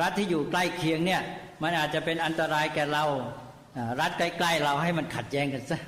[0.01, 1.21] รัฐที่อยู่ใกล้เคียงเนี่ย
[1.63, 3.05] มันอาจจะเป็นอันตรายแก่เรา
[4.01, 5.79] รัฐใกล้ๆเราให้มันขัดแย้งกันซะ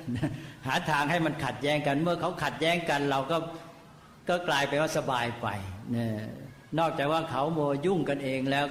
[0.66, 3.36] หาทางให้มันขัดแย้งกัน เมื่อเขาขัดแย้งกันเราก็
[4.28, 5.46] ก็กลายเป็นว่าสบายไป
[5.92, 6.10] เนี่ย
[6.78, 8.64] นอกจากว่าเขาโมยุ่งกันเองแล้ว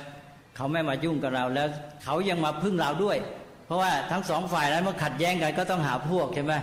[0.56, 1.68] เขาไม่มายุ่งกับเราแล้ว
[2.04, 3.18] เขายังมาพึ่งเราด้วย
[3.66, 6.54] เพราะว่าทั้งสองฝ่ายนั้นเมื่อขัดแย้งกันก็ต้องหาพวกใช่ไหม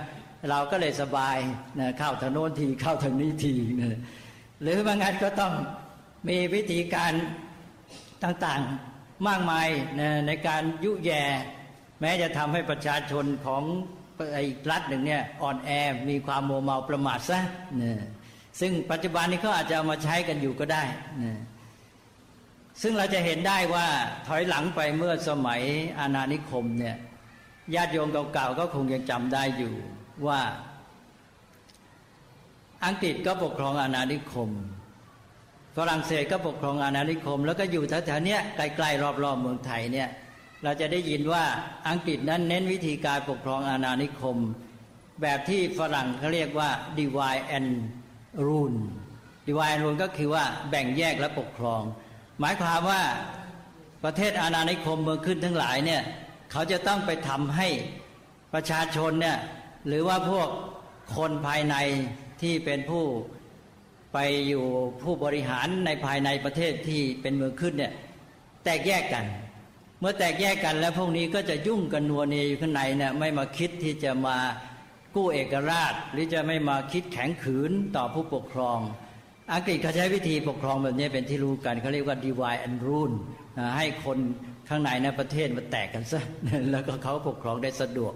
[0.50, 1.36] เราก็เลยสบาย
[1.80, 3.98] นะเข้าทางโน้นทีเข้าทางนี้ทีนะ
[4.62, 5.52] หรือบางงานก็ต้อง
[6.28, 7.12] มีวิธีการ
[8.24, 9.68] ต่างๆมากมาย
[10.26, 11.24] ในการยุแย่
[12.00, 13.62] แม้จะทำให้ประชาชนของ
[14.46, 15.70] อีกรัฐหนึ่งเนี่ยอ่อนแอ
[16.08, 17.40] มีความโมเมาประมาทซะ
[17.82, 17.92] นะ
[18.60, 20.82] ซึ่งปัจจุบันนี้เขาอาจจะเอามาใช้กันอยู่ก็ได้
[21.22, 21.38] นะ
[22.82, 23.86] ซึ่งเราจะเห็นได้ว่า
[24.26, 25.60] ถอยหลังไปเมื่อสมัย
[25.98, 26.96] อาณานิคมเนี่ย
[27.74, 29.74] ญาติโยมเก่าๆก็คงยังจำได้อยู่
[30.26, 30.40] ว่า
[32.86, 34.50] อังกฤษก็ปกครองอาณานิคม
[35.76, 40.08] ฝรั่งเศสก็ปกครองอาณานิคม แล้วก็อยู่แถวๆนี้ใกล้ๆรอบๆเมืองไทยเนี่ย
[40.62, 41.44] เราจะได้ยินว่า
[41.88, 44.36] อังกฤษนั้นเน้นวิธีการปกครองอาณานิคม
[45.22, 47.70] แบบที่ฝรั่งเขาเรียกว่า divide and
[48.46, 48.78] rule
[49.46, 51.82] divide and rule ก็คือว่าแบ่งแยกและปกครอง
[52.40, 53.02] หมายความว่า
[54.04, 56.02] ประเทศอาณานิคมเมืองขึ้นทั้งหลายเนี่ย
[56.52, 57.68] เขาจะต้องไปทำให้
[58.54, 59.38] ประชาชนเนี่ย
[59.86, 60.48] หรือว่าพวก
[61.16, 61.76] คนภายใน
[62.42, 63.04] ที่เป็นผู้
[64.12, 64.64] ไปอยู่
[65.02, 67.92] ผู้บริหารในภายในประเทศที่เป็นเมืองขึ้นเนี่ย
[68.64, 69.24] แตกแยกกัน
[70.00, 74.36] เมื่อแตกแยกกันแล้วพวกนี้ก็จะยุ่งกันนัวเนียอยู่ข้างในเนี่ยไม่มาคิดที่จะมา
[75.14, 78.78] กู้เอกราช หรือจะไม่มาคิดแข็งขืนต่อผู้ปกครอง
[79.52, 83.14] อังกฤษเขาใช้วิธีปกครองแบบนี้เป็นที่รู้กันเขาเรียกว่า divide and rule
[83.76, 84.18] ให้คน
[84.68, 86.20] ข้างในในประเทศมาแตกกันซะ
[86.70, 88.12] แล้วก็เขาปกครองได้สะดวก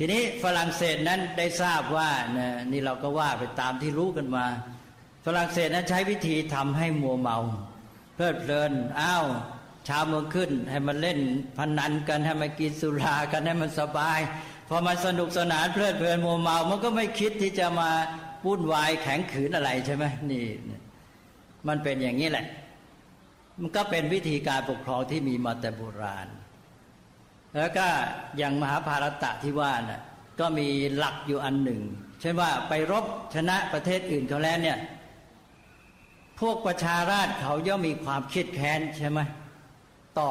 [0.00, 2.10] ทีนี้ฝรั่งเศสนั้นได้ทราบว่า
[2.72, 4.46] นี่เราก็ว่าไปตามที่รู้กันมา
[5.24, 7.38] ฝรั่งเศสนั้นใช้วิธีทำให้มัวเมา
[8.14, 9.24] เพลิดเพลินอ้าว
[9.88, 11.18] ชาวเมืองขึ้น ให้มันเล่น
[11.58, 14.20] พนันกันให้มันกินสุรากันให้มันสบาย
[14.68, 17.90] พอมันสนุกสนานเพลิดเพลินมัวเมา มันก็ไม่คิดที่จะมา
[18.46, 20.46] วุ่นวายแข็งขืนอะไรใช่ไหมนี่
[21.68, 22.46] มันเป็นอย่างนี้แหละ
[23.60, 26.28] มันก็เป็นวิธีการปกครองที่มีมาแต่โบราณ
[27.56, 27.86] แล้วก็
[28.38, 30.02] อย่างมหาภารตะที่ว่านะ่ะ
[30.40, 31.80] ก็มีหลักอยู่อันหนึ่ง
[32.20, 34.78] เช่นว่าไปรบชนะประเทศอื่นเขาแล้วเนี่ย
[36.40, 39.20] พวกประชาราชเขาย่อมมีความคิดแค้นใช่ไหม
[40.18, 40.30] ต่อ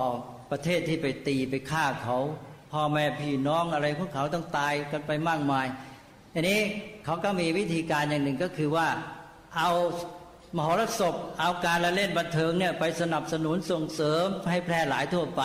[0.51, 2.17] ประเทศที่ไปตีไปฆ่าเขา
[2.71, 5.67] พ่อแม่พี่น้องอะไรพวกเขาต้องตายกันไปมากมาย
[6.33, 6.59] อันนี้
[7.05, 8.87] เขาก็มีวิธีการอย่างหนึ่งก็คือว่า
[9.57, 9.71] เอา
[10.57, 15.41] มหรสพเอาการละเล่นบันเทิงเนี่ยไปสนับสนุนส่งเสริมให้แพร่หลายทั่วไป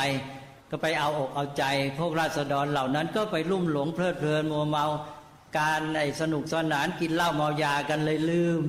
[0.74, 1.64] ก็ไปเอาอกเอาใจ
[1.98, 4.86] พวกราษฎรเหล่านั้นก็ไปลุ่มหลงเพลิดเพลินมัวเมา
[5.58, 8.64] การไอ้สนุกสนานกินเหล้าเมายากันเลยลืม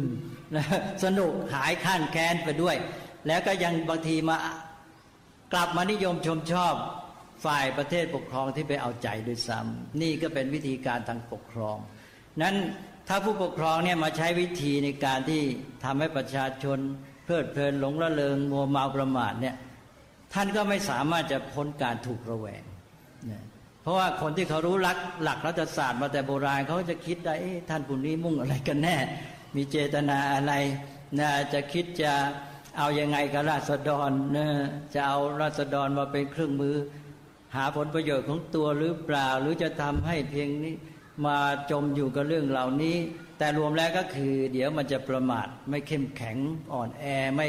[0.55, 0.65] นะ
[1.03, 2.75] สนุกหายข้านแค้นไปด้วย
[3.27, 4.37] แล้วก็ยังบางทีมา
[5.53, 6.73] กลับมานิยมชมชอบ
[7.45, 11.77] ฝ่ายประเทศปกครองที่ไปเอาใจด้วยซ้ำนี่ก็เป็นวิธีการทางปกครอง
[12.41, 12.55] นั้น
[13.07, 15.41] ถ้าผู้ปกครองเนี่ยมาใช้วิธีในการที่
[15.83, 16.79] ทำให้ประชาชน
[17.25, 19.55] เพลิดเพลินหลงละเลงมัวเมาประมาทเนี่ย
[20.33, 22.63] ท่านก็ไม่สามารถจะพ้นการถูกระแวง
[23.81, 27.35] เพราะว่าคนที่เขารู้ลักหลักรัฐศาสตร์มาแต่โบราณเขาจะคิดได้
[27.69, 28.95] ท่านผู้นี้มุ่งอะไรกันแน่
[29.55, 30.53] มีเจตนาอะไร
[31.19, 32.13] นะจะคิดจะ
[32.77, 34.47] เอาอยัางไงกับราษฎรนะ
[34.93, 36.75] จะเอาราษฎรมาเป็นเครื่องมือ
[37.55, 40.75] หาผลประโยชน์ของตัวหรือเปล่า หรือจะทำให้เพียงนี้
[41.25, 41.37] มา
[41.71, 42.97] จมอยู่กับเรื่องเหล่านี้
[43.37, 46.37] แต่รวมแล้วก็คือ เดี๋ยวมันจะประมาทไม่เข้มแข็ง
[46.73, 47.47] อ่อนแอไม่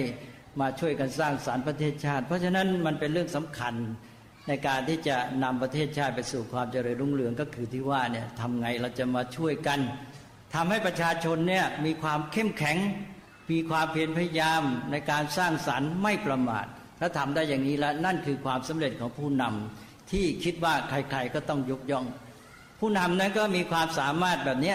[0.60, 3.74] มาช่วยกันสร้างสารรค์ประเทศชาติ เพราะฉะนั้นมันเป็นเรื่องสำคัญ
[4.48, 9.80] ในการที่จะนำประเทศชาติไปสู่ความเจริญรุ่งเรืองก็คือที่ว่าเนี่ยทำไงเราจะมาช่วยกัน
[10.54, 12.76] ทำให้ประชาชนเนี่ยมีความเข้มแข็ง
[13.50, 16.66] มีความเพียรพยายามในการสร้างสรรค์ไม่ประมาท
[17.00, 22.06] ถ้าทำได้อย่างนี้แล้วนั่นคือความสำเร็จของผู้นำที่คิดว่าใครๆก็ต้องยกย่อง
[22.80, 24.74] ผู้นำนั้นก็มีความสามารถแบบนี้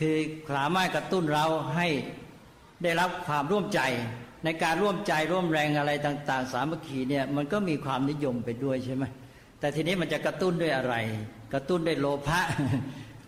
[0.00, 0.16] คือ
[0.56, 1.88] สามารถกระตุ้นเราให้
[2.82, 3.80] ได้รับความร่วมใจ
[4.44, 9.04] ในการร่วมใจร่วมแรงอะไรต่าง ๆ สามัคคีเนี่ยมันก็มีความนิยมไปด้วยใช่ไหม
[9.60, 10.94] แต่ทีนี้มันจะกระตุ้นด้วยอะไร
[11.54, 12.40] กระตุ้นด้วยโลภะ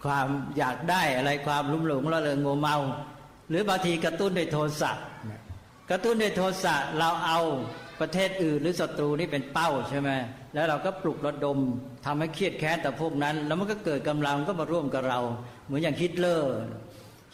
[0.04, 0.26] ความ
[0.58, 2.76] อยากได้อะไรความลุ่มหลงละเลิงมัวเมา
[3.48, 4.92] หรือบางทีกระตุ้นด้วยโทสะ
[5.90, 7.40] กระตุ้นด้วยโทสะเราเอา
[8.00, 10.10] ประเทศอื่นหรือศัตรูนี่เป็นเป้าใช่ไหม
[10.54, 11.58] แล้วเราก็ปลุกระดม
[12.06, 15.20] ทำให้เคียดแค้นแต่พวกนั้น แล้วมันก็เกิดกำลังก็มาร่วมกับเรา
[15.66, 16.54] เหมือนอย่างฮิตเลอร์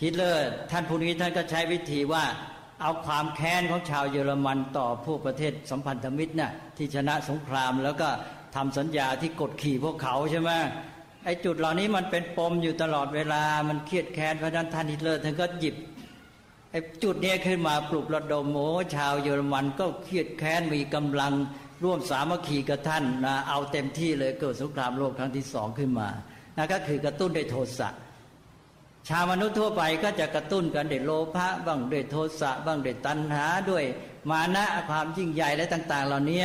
[0.02, 2.24] ฮิตเลอร์ ท่านผู้นี้ท่านก็ใช้วิธีว่า
[2.82, 8.08] เอาความแค้นของชาวเยอรมันต่อพวกประเทศสัมพันธมิตรน่ะที่ชนะสงครามแล้วก็
[8.54, 10.50] ทำสัญญาที่กดขี่พวกเขาใช่ไหม
[11.24, 15.76] ไอ้จุดเหล่านี้มันเป็นปมอยู่ตลอดเวลามันเครียดแค้นเพราะนั้นท่านฮิตเลอร์ท่านก็หยิบ
[16.70, 21.32] ไอ้จุดนี้ขึ้นมาปลุกระดมโอ้ชาวเยอรมันก็เครียดแค้นมีกำลัง
[21.84, 26.08] ร่วมสามัคคีกับท่านนะเอาเต็มที่เลยเกิดสงครามโลกครั้งที่สองขึ้นมา
[26.56, 27.88] นะก็คือกระตุ้นด้วยโทสะ
[29.08, 33.84] ชาวมนุษย์ทั่วไปก็จะกระตุ้นกันด้วยโลภะบ้างด้วยโทสะบ้างด้วยตัณหาด้วย
[34.30, 36.42] มานะความยิ่งใหญ่และต่าง ๆ เหล่านี้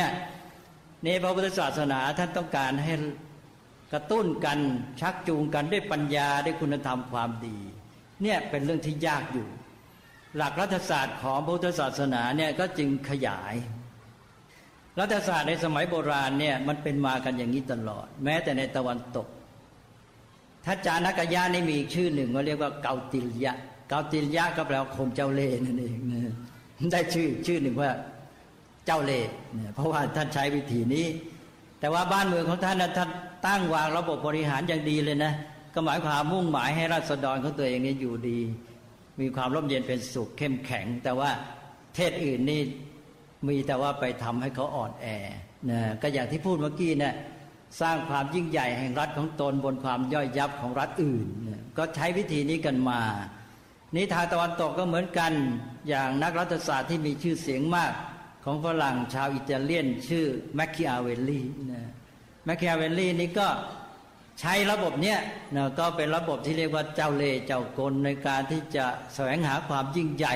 [1.02, 2.94] ในพระพุทธศาสนาท่านต้องการให้
[3.92, 4.58] กระตุ้นกัน
[5.00, 7.58] ชักจูงกันด้วยปัญญาด้วยคุณธรรมความดี
[8.22, 9.48] เนี่ยเป็นเรื่องที่ยากอยู่
[10.36, 13.54] หลักรัฐศาสตร์ของพุทธศาสนาเนี่ยก็จึงขยาย
[15.00, 19.26] รัฐศาสตร์ในสมัยโบราณเนี่ยมันเป็นมากันอย่างนี้ตลอด แม้แต่ในตะวันตก
[20.66, 23.54] ถ้าจานักยะนี่มีอีกชื่อหนึ่งก็เรียกว่าเกาติลยะ
[23.88, 26.34] เกาติลยะก็แปลว่าคนเจ้าเล่นั่นเองนะ
[26.92, 27.90] ได้ชื่อชื่อหนึ่งว่า
[28.86, 29.20] เจ้าเล่
[29.54, 31.06] เนี่ยเพราะว่าท่านใช้วิธีนี้
[31.80, 33.10] แต่ว่าบ้านเมืองของท่านนะท่าน
[33.46, 35.32] ตั้งวางระบบบริหารอย่างดีเลยนะ
[35.74, 38.38] ก็หมายความมุ่งหมายให้ราษฎรของตัวเองนี่อยู่ดี
[39.20, 41.30] มีความร่มเย็นเป็นสุขเข้มแข็ง แต่ว่า
[41.94, 42.60] เทศอื่นนี่
[43.48, 45.06] มีแต่ว่าไปทำให้เขาอ่อนแอ
[45.70, 47.14] นะก็อย่างที่พูดเมื่อกี้น่ะ
[47.80, 51.26] สร้างความยิ่งใหญ่แห่งรัฐของตนบนความย่อยยับของรัฐอื่น
[51.78, 53.00] ก็ใช้วิธีนี้กันมา
[53.94, 55.32] นิทานตะวันตกก็เหมือนกัน
[55.88, 57.92] อย่างนักรัฐศาสตร์ที่มีชื่อเสียงมาก
[58.44, 60.26] ของฝรั่งชาวอิตาเลียนชื่อ
[60.56, 61.82] แมคคิอาเวลลี่นะ
[62.44, 63.48] แมคคิอาเวลลี่นี่ก็
[64.40, 65.18] ใช้ระบบเนี้ย
[65.56, 70.34] นะก็เป็นระบบที่เรียกว่าเจ้าเล่ห์เจ้ากลในการที่จะแสวงหาความยิ่งใหญ่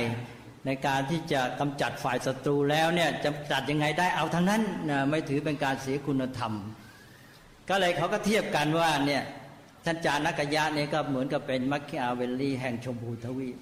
[0.67, 6.53] ในการที่จะกำจัดฝ่ายศัตรูแล้วเนี่ยจะจัดยังไงได้เอาทั้งนั้นนะไม่ถือเป็นการเสียคุณธรรม
[7.71, 9.23] ก็เลยเขาก็เทียบกันว่าเนี่ย
[9.85, 13.57] ท่านจานักยะเนี่ยก็เหมือนกับเป็นมัคคิอาเวลลีแห่งชมพูทวีป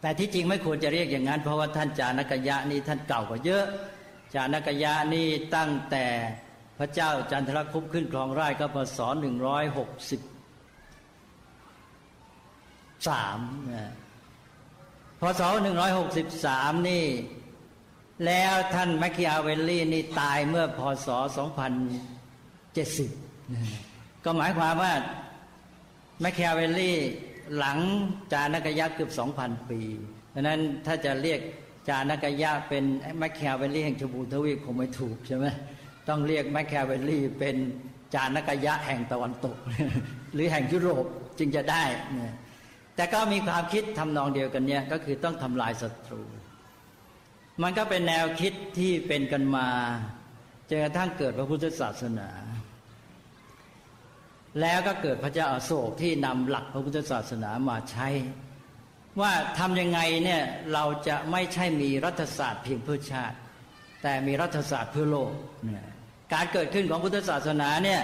[0.00, 3.64] แต่ที่จริงไม่ควรจะเรียกอย่างนั้น เพราะว่าท่านจานักยะนี่ท่านเก่ากว่าเยอะ
[4.34, 6.06] จานักยะนี่ตั้งแต่
[6.78, 10.20] พระเจ้าจันทรคุปขึ้นครองราชก็พศหนึ่งร้อยหกสิบ
[13.08, 13.38] สาม
[15.20, 17.04] พศหนึ่งร้อยหกสิบสามนี่
[18.26, 21.72] แล้วท่านแมคคิอาเวลลี่นี่ตายเมื่อพศสองพัน
[22.74, 23.10] เจ็ดสิบ
[24.24, 24.92] ก็หมายความว่า
[26.20, 26.96] แมคแคเวลลี่
[27.58, 27.78] หลัง
[28.32, 29.80] จานักยะเกือบสองพันปี
[30.34, 31.40] ดังนั้นถ้าจะเรียก
[31.88, 32.84] จานักยะเป็น
[33.18, 35.46] แมคแคเวลลี่แห่งชมพูทวีปคงไม่ถูกใช่ไหม
[36.08, 37.56] ต้องเรียกแมคแคเวลลี่เป็น
[38.14, 39.56] จานักยะแห่งตะวันตก
[40.34, 41.04] หรือแห่งยุโรป
[41.38, 41.82] จึงจะได้
[42.14, 42.34] เนี่ย
[42.96, 46.22] แต่ก็มีความคิดทำนองเดียวกันเนี่ยก็คือต้องทำลายศัตรู
[47.62, 49.68] มันก็เป็นแนวคิดที่เป็นกันมา
[50.68, 52.28] จนกระทั่งเกิดพระพุทธศาสนา
[54.60, 58.08] แล้วก็เกิดพระเจ้าอาโศกที่นำหลักพระพุทธศาสนามาใช้
[59.20, 60.42] ว่าทำยังไงเนี่ย
[60.72, 63.36] เราจะไม่ใช่มีรัฐศาสตร์เพียงเพื่อชาติ
[64.02, 65.30] แต่มีรัฐศาสตร์เพื่อโลก
[66.34, 68.00] การเกิดขึ้นของพุทธศาสนาเนี่ย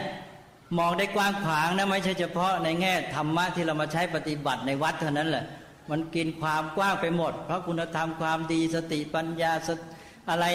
[0.78, 5.44] มองได้กว้างขวางนะไม่ใช่เฉพาะในแง่ธรรมะที่เรามาใช้ปฏิบัติในวัดเท่านั้นแหละ
[5.90, 9.52] มันกินความกว้างไปหมด เพราะคุณธรรมความดีสติปัญญา
[10.30, 10.46] อะไร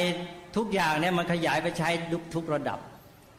[0.56, 2.80] ทุกอย่างเนี่ยมันขยายไปใช้ทุกทุกระดับ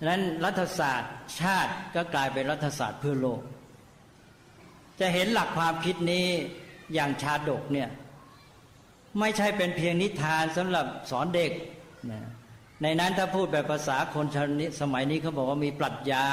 [0.00, 3.40] ดังนั้นรัฐศาสตร์ชาติก็กลายเป็นรัฐศาสตร์เพื่อโลก
[5.00, 6.26] จะเห็นหลักความคิดนี้
[6.94, 7.88] อย่างชาดกเนี่ย
[9.18, 11.52] ไม่ใช่เป็นเพียงนิทานสำหรับสอนเด็ก
[12.10, 12.20] นะ
[12.82, 16.24] ในนั้นถ้าพูดแบบภาษาคนชนสมัยนี้เขาบอกว่ามีปรัชญา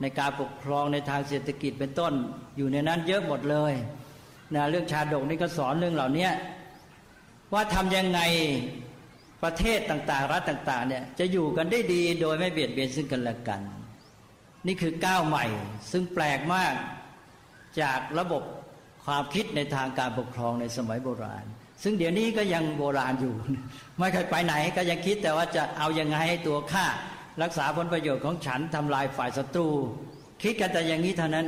[0.00, 2.12] ในการปกครองในทางเศรษฐกิจเป็นต้น
[2.56, 3.72] อยู่ในนั้นเยอะหมดเลย
[4.54, 6.28] นะเรื่องชาดกนี่ก็สอนเรื่องเหล่านี้
[7.52, 8.20] ว่าทำยังไง
[9.42, 13.60] ประเทศต่างๆ รัฐต่างๆเนี่ยจะอยู่กันได้ดีโดยไม่เบียดเบียนซึ่งกันและกัน
[14.66, 15.44] นี่คือก้าวใหม่
[15.92, 16.74] ซึ่งแปลกมาก
[17.80, 18.42] จากระบบ
[19.04, 21.44] ความคิดในทางการปกครองในสมัยโบราณ
[21.82, 23.34] ซึ่งเดี๋ยวนี้ก็ยังโบราณอยู่
[23.98, 26.86] ไม่เคยไปไหนก็ยังคิดแต่ว่าจะเอายังไงให้ตัวข้า
[27.42, 29.68] รักษาผลประโยชน์ของฉันทำลายฝ่ายศัตรู
[30.42, 31.46] คิดกันแต่อย่างนี้เท่านั้น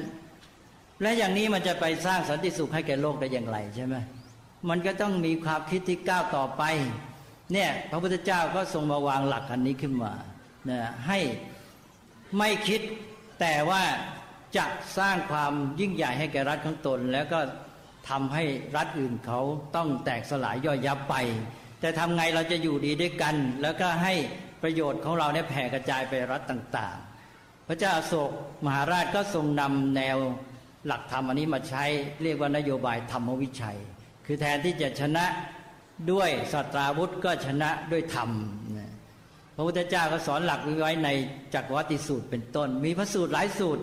[1.03, 3.97] และอย่างนี้มันจะไปสร้างสันติสุขให้แก่โลกได้อย่างไรใช่ไหม
[4.69, 6.63] มันก็ต้องมีความคิดที่ก้าวต่อไป
[7.55, 10.13] เนี่ยพระพุทธเจ้าก็ทรงมาวางหลักอันนี้ขึ้นมา
[10.71, 11.19] นะให้
[12.39, 12.81] ไม่คิด
[13.41, 13.83] แต่ว่า
[14.57, 14.67] จะ
[14.99, 17.41] สร้างความยิ่งใหญ่ให้แก่รัฐของตน แล้วก็
[18.09, 18.45] ทำให้
[18.77, 19.41] รัฐอื่นเขา
[19.77, 21.15] ต้องแตกสลายย่อยยับไป
[21.81, 24.15] แต่ทำไงเราจะอยู่ดีด้วยกัน แล้วก็ให้
[24.63, 28.31] ประโยชน์ของเราเนี่ยแผ่กระจายไปรัฐต่างๆ พระเจ้าโศก
[28.65, 30.17] มหาราชก็ทรงนำแนว
[30.87, 31.85] หลักธรรมอันนี้มาใช้
[32.23, 33.79] เรียกว่านโยบายธรรมวิชัย
[34.27, 35.25] คือแทนที่จะชนะ
[36.11, 38.31] ด้วยสัตราวุธก็ชนะด้วยธรรม
[39.55, 41.09] พระพุทธเจ้าก็สอนหลักไว้ใน
[41.55, 43.83] จักรวัติสูตรเป็นต้น มีพระสูตรหลายสูตร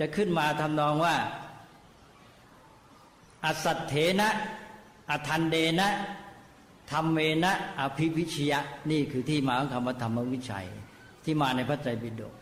[0.00, 1.14] จะขึ้นมาทำนองว่า
[3.44, 4.30] อสัตเถนะ
[5.10, 5.88] อทัณเฑนะ
[6.90, 10.66] ธัมเมนะอภิวิชิยะนี่คือที่มาของคำว่าธรรมวิชัย
[11.24, 12.34] ที่มาในพระไตรปิฎก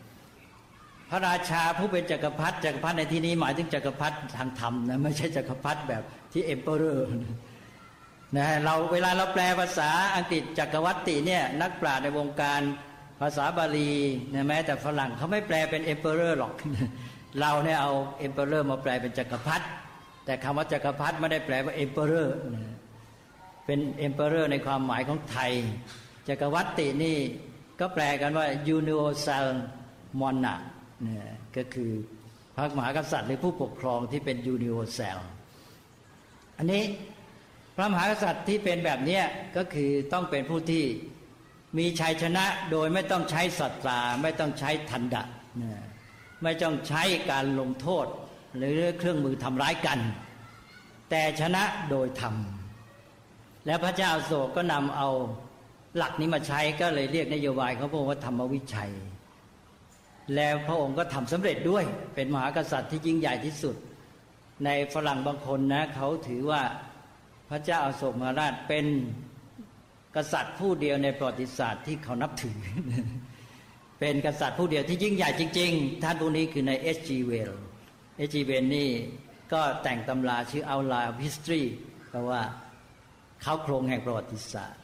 [1.09, 7.07] พระราชาผู้เป็นจักรพรรดิจักรพรรดิในที่นี้หมายถึงจักรพรรดิทางธรรมนะไม่ใช่จักรพรรดิแบบที่ emperor
[8.37, 12.61] นะเราเวลาเราแปลภาษาอังกฤษจักรวรรติเนี่ยนักปราชญ์ในวงการ
[13.21, 13.91] ภาษาบาลี
[14.33, 16.53] นะแม้แต่ฝรั่งเขาไม่แปลเป็น emperor หรอก
[17.39, 19.65] เราเนี่ยเอา emperor มาแปลเป็นจักรพรรดิ
[20.25, 22.35] แต่คำว่าจักรพรรดิไม่ได้แปลว่า emperor
[23.65, 25.51] เป็น emperor ในความหมายของไทย
[26.27, 27.17] จักรวรรตินี่
[27.79, 28.45] ก็แปลกันว่า
[28.77, 29.45] universal
[30.21, 30.65] monarch
[31.03, 31.91] เนี่ยก็คือ
[32.55, 35.17] พระมหากษัตริย์หรือผู้ปกครองที่เป็น universal
[36.57, 36.83] อันนี้
[37.75, 39.19] พระมหากษัตริย์ที่เป็นแบบนี้
[39.57, 40.83] ก็คือต้องเป็นผู้ที่
[41.77, 45.23] มีชัยชนะโดยไม่ต้องใช้สัตราไม่ต้องใช้ทันดะ
[46.43, 48.05] ไม่ต้องใช้การลงโทษ
[48.57, 49.99] หรือเครื่องมือทำร้ายกัน
[51.09, 52.35] แต่ชนะโดยธรรม
[53.65, 55.09] และพระเจ้าโศกก็นำเอา
[55.97, 58.93] หลักนี้มาใช้ก็เลยเรียกนโยบายเขาบอกว่าธรรมวิชัย
[60.35, 61.83] แล้วพระองค์ก็ทำสำเร็จด้วย
[62.15, 63.75] เป็นมหากษัตริย์ที่ยิ่งใหญ่ที่สุด
[64.65, 66.61] ในฝรั่งบางคนนะเขาถือว่า
[67.49, 68.85] พระเจ้าอาโศกมหาราชเป็น
[70.15, 72.57] กษัตริย์ผู้เดียวในประวัติศาสตร์ที่เขานับถือ
[73.99, 77.09] เป็นกษัตริย์ผู้เดียวที่ยิ่งใหญ่จริง ๆ ท่านผู้นี้คือใน H.G.
[77.15, 78.37] Wells H.G.
[78.39, 78.89] Wells นี่
[79.53, 81.63] ก็แต่งตำราชื่อ Outline of History
[82.09, 82.41] แปลว่า
[83.41, 84.81] เค้าโครงแห่งประวัติศาสตร์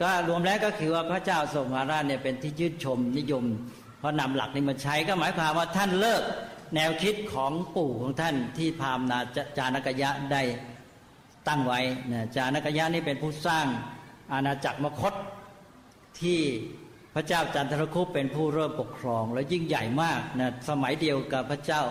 [0.00, 3.44] ก็รวมแล้วก็คือว่าพระเจ้าอโศกมหาราชเนี่ยเป็นที่ชื่นชมนิยม
[3.98, 6.22] เพราะนำหลักนี้มาใช้ก็หมายความว่าท่านเลิก
[6.74, 9.18] แนวคิดของปู่ของท่านที่พามนา
[9.56, 10.42] จานกยะได้
[11.48, 11.80] ตั้งไว้
[12.12, 13.66] นะจานกยะนี่เป็นผู้สร้าง
[14.32, 15.14] อาณาจักรมคต
[16.20, 16.40] ที่
[17.14, 21.82] พระเจ้าจันทรคุปเป็นผู้เริ่มปกครอง และยิ่งใหญ่มากนะสมัยเดียวกับพระเจ้า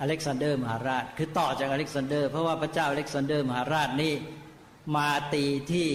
[0.00, 4.14] อเล็กซานเดอร์มหาราช คือต่อจากอเล็กซานเดอร์ เพราะว่าพระเจ้าอเล็กซานเดอร์มหาราชนี่
[4.96, 5.88] มาตีที่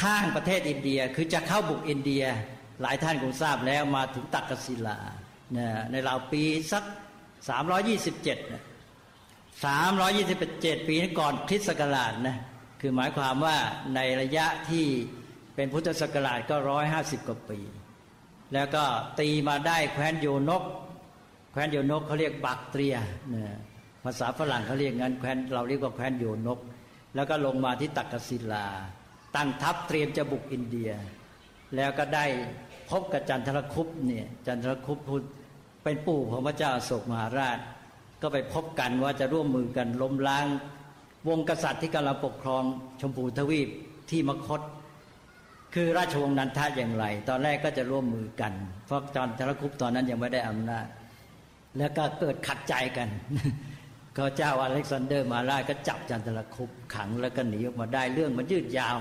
[0.00, 2.24] ข้างประเทศอินเดียคือจะเข้าบุกอินเดีย
[2.82, 4.98] หลายท่านคงทราบแล้วมาถึงตักกศิลา
[5.90, 6.84] ในราวปีสัก
[8.04, 8.73] 327
[9.62, 12.36] สามร้อยี่สิบเจ็ดปีก่อนคริสต์ศักราชนะ
[12.80, 13.56] คือหมายความว่า
[13.94, 14.86] ในระยะที่
[15.54, 17.58] เป็นพุทธศักราชก็ร้อยห้าสิบกว่าปี
[18.54, 18.84] แล้วก็
[19.20, 20.62] ตีมาได้แคว้นโยนก
[21.52, 22.94] แคว้นโยนกเขาเรียกบักเตรีย
[23.34, 23.44] นะ
[24.04, 26.58] ภาษาฝรั่งเขาเรียกงั้นแคว้นเราเรียกว่าแคว้นโยนก
[27.14, 28.66] แล้วก็ลงมาที่ตักกศิลา
[29.36, 30.90] ตั้งทัพเตรียมจะบุกอินเดีย
[31.76, 32.26] แล้วก็ได้
[32.90, 34.98] พบกับจันทรคุปเนี่ยจันทรคุป
[35.84, 37.58] เป็นปู่ของพระเจ้าโศกมหาราช
[38.24, 40.46] ก็ไปพบกันว่าจะร่วมมือกันล้มล้าง
[41.28, 42.62] วงกษัตริย์ที่กำลังปกครอง
[43.00, 43.68] ชมพูทวีป
[44.10, 44.60] ที่มคต
[45.74, 48.52] คือราชวงศ์นันทะอย่างไร ตอนแรกก็จะร่วมมือกัน
[48.86, 50.86] เพราะจอนทรคุปตอนนั้นยังไม่ได้อำนาจ
[51.78, 53.08] แล้วก็เกิดขัดใจกัน
[54.16, 58.96] ก็เจ้าอเล็กซานเดอร์มาราก็จับจันทรคุปขังแล้วก็หนีออกมาได้เรื่องมันยืดยาว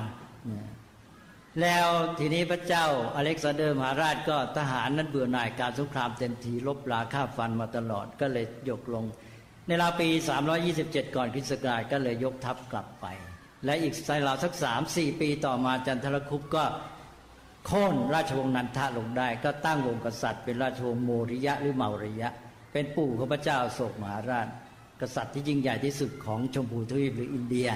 [1.61, 1.87] แล้ว
[2.19, 2.85] ทีนี้พระเจ้า
[3.15, 9.05] อเล็กซานเดอร์มหาราชก็ทหารนั้นเบื่อหน่ายการสงครามเต็มทีลบลาฆ่าฟันมาตลอดก็เลยยกลง
[9.67, 10.07] ในราวปี
[10.61, 13.05] 327 ก่อนคริสต์ศักราชก็เลยยกทัพกลับไป
[13.65, 16.63] และอีกใราวสักสามสี่ปีต่อมาจันทรคุปก็
[17.65, 22.29] โค่นราชวงศ์นันทะลงได้ ก็ตั้งวงกษัตริย์ เป็นราชวงศ์โมริยะหรือเมาริยะ
[22.73, 24.47] เป็นปู่ของพระเจ้าโศกมหาราช
[25.01, 27.69] กษัตริย์ที่ยิ่งใหญ่ที่สุดของชมพูทวีปหรืออินเดีย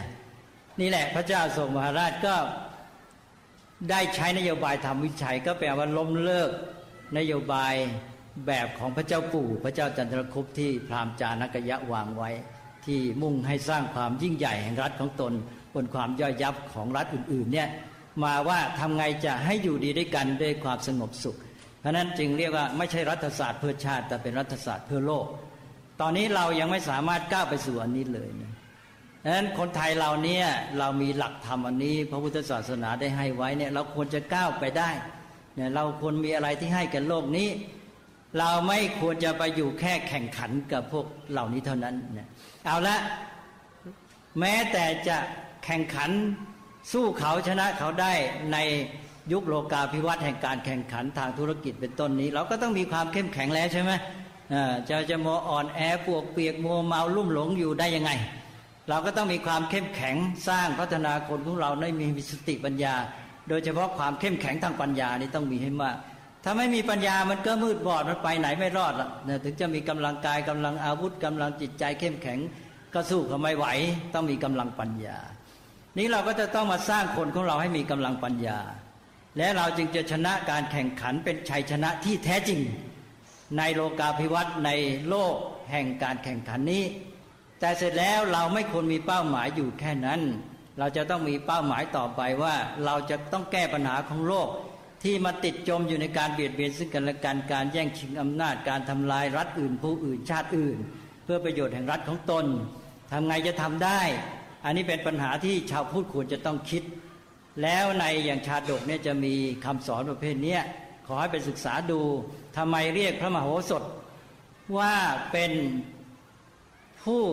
[0.80, 2.36] นี่แหละพระเจ้าโศกมหาราชก็
[3.90, 6.52] ได้ใช้นโยบายทำวิจัยก็แปลว่าล้มเลิก
[7.18, 7.74] นโยบาย
[8.48, 12.30] แบบของพระเจ้าปู่ พระเจ้าจันทรคุปที่พราหมณ์จานกยะวางไว้
[12.86, 15.34] ที่มุ่งให้สร้างความยิ่งใหญ่แห่งรัฐของตน
[15.74, 17.68] บนความย่อยยับของรัฐอื่นๆเนี่ย
[18.24, 21.38] มาว่าทำไงจะให้อยู่ดีด้วยกันด้วยความสงบสุข
[21.82, 25.26] เพราะนั้นจึงเรียกว่าไม่ใช่รัฐศาสตร์เพื่อชาติ แต่เป็นรัฐศาสตร์เพื่อโลก
[26.02, 28.54] ตอนนี้เรายังไม่สามารถก้าวไปสู่อันนี้เลยนะ
[29.24, 30.48] ดังนั้นคนไทยเราเนี่ย
[30.80, 34.90] เรามีหลักธรรมอันนี้ พระพุทธศาสนาได้ให้ไว้เนี่ยเราควรจะก้าวไปได้
[35.56, 37.50] เนี่ยเราควรมีอะไรที่ให้กันโลกนี้
[38.40, 42.28] เราไม่ควรจะไปอยู่แค่แข่งขันกับพวกเหล่านี้เท่านั้นเนี่ย
[42.66, 42.98] เอาละ
[44.40, 45.18] แม้แต่จะ
[45.66, 46.10] แข่งขัน
[46.92, 48.14] สู้เขาชนะเขาได้
[48.54, 48.58] ใน
[49.32, 53.92] ยุคโลกาภิวัตน์แห่งการแข่งขันทางธุรกิจเป็นต้นนี้ เราก็ต้องมีความเข้มแข็งแล้วใช่ไหม
[54.90, 58.12] จะจะมัวอ่อนแอปวกเปียกมัวเมาลุ่มหลงอยู่ได้ยังไง
[58.90, 60.16] เราก็ต้องมีความเข้มแข็ง
[60.48, 62.96] สร้างพัฒนาคนของเราได้มีสติปัญญา
[63.50, 65.98] โดยเฉพาะความเข้มแข็งทางปัญญานี่ต้องมีให้มาก
[66.44, 69.10] ถ้าไม่มีปัญญามันก็มืดบอดมันไปไหนไม่รอดละ
[69.44, 72.40] ถึงจะมีกำลังกายกำลังอาวุธกำลังจิตใจเข้มแข็ง
[72.94, 73.66] ก็สู้เขาไม่ไหว
[74.14, 75.18] ต้องมีกำลังปัญญา
[75.98, 78.60] นี้เราก็จะต้องมาสร้างคนของเราให้มีกำลังปัญญา
[79.38, 82.60] และเราจึงจะชนะการแข่งขันเป็นชัยชนะที่แท้จริง
[83.58, 84.70] ในโลกาภิวัตน์ใน
[85.10, 85.36] โลก
[85.72, 86.84] แห่งการแข่งขันนี้
[87.60, 90.22] แต่เสร็จแล้วเราไม่ควรมีเป้าหมายอยู่แค่นั้น
[90.80, 92.56] เราจะต้องมีเป้าหมายต่อไปว่า
[92.86, 94.50] เราจะต้องแก้ปัญหาของโลก
[95.04, 100.78] ที่มาติดจมอยู่ในการเบียดเบียนซึ่งกันและกันการแย่งชิงอำนาจการทำลายรัฐอื่น ผู้อื่นชาติอื่น
[101.24, 102.46] เพื่อประโยชน์แห่งรัฐของตน
[103.12, 104.02] ทำไงจะทำได้
[104.66, 106.84] อันนี้เป็นปัญหาที่ชาวพุทธควรจะต้องคิด
[107.64, 109.34] แล้วในอย่างชาดกเนี่ยจะมี
[109.66, 110.58] คำสอนประเภทนี้
[111.08, 112.02] ขอให้ไปศึกษาดู
[112.58, 113.84] ทำไมเรียกพระมโหสถ
[114.78, 114.94] ว่า
[115.32, 115.52] เป็น
[117.08, 117.24] ผู้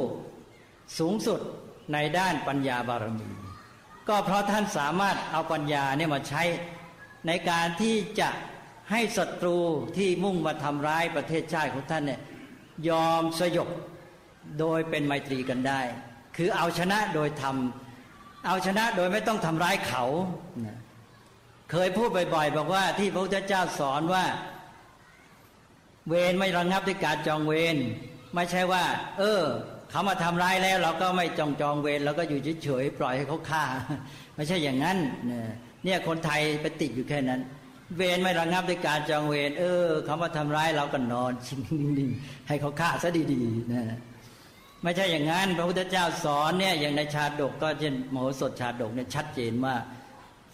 [0.99, 1.41] สูงสุด
[1.93, 3.29] ในด้านปัญญาบารมี
[4.09, 6.43] ก็เพราะท่านสามารถเอาปัญญาเนี่ยมาใช้
[7.27, 8.31] ในการที่จะ
[8.91, 9.59] ให้ศัตรู
[9.97, 12.21] ที่มุ่งมาทำร้ายประเทศชาติของท่านเนี่ย
[12.89, 13.69] ยอมสยบ
[14.61, 15.81] โดยเป็นไมตรีกันได้
[16.37, 20.05] คือเอาชนะโดยทำเอาชนะโดยไม่ต้องทำร้ายเขา
[21.71, 24.25] เคยพูดบ่อยๆบอกว่าที่พระพุทธเจ้าสอนว่า
[26.09, 27.77] เวรไม่ระงับด้วยการจองเวร
[28.35, 28.85] ไม่ใช่ว่า
[29.19, 29.43] เออ
[29.91, 33.65] เขามาทำร้ายแล้ว เราก็ไม่จองจองเวรเราก็อยู่เฉยๆปล่อยให้เขาฆ่า
[34.37, 34.99] ไม่ใช่อย่างนั้น
[35.85, 37.41] เนี่ยคนไทยไปติดอยู่แค่นั้น
[37.97, 43.85] เวรไม่ระงับด้วยการจองเวรเออเขามาทำร้ายเราก็นอนชิงนิ่งๆให้เขาฆ่าซะดีๆนะ
[44.83, 49.75] ไม่ใช่อย่างนั้น พระพุทธเจ้าสอนเนี่ยอย่างในชาดกก็เช่นมโหสถชาดกเนี่ยชัดเจนว่า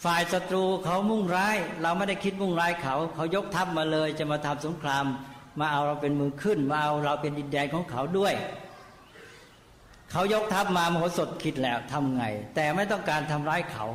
[0.05, 5.05] ฝ่ายศัตรูเขามุ่งร้าย เราไม่ได้คิดมุ่งร้ายเขา เขายกทัพมาเลย จะมาทำสงคราม
[5.59, 8.35] มาเอาเราเป็นมือขึ้น มาเอาเราเป็นดินแดนของเขาด้วย
[10.11, 12.25] เขายกทัพมามโหสถคิดแล้วทำไง
[12.55, 13.87] แต่ไม่ต้องการทำร้ายเขา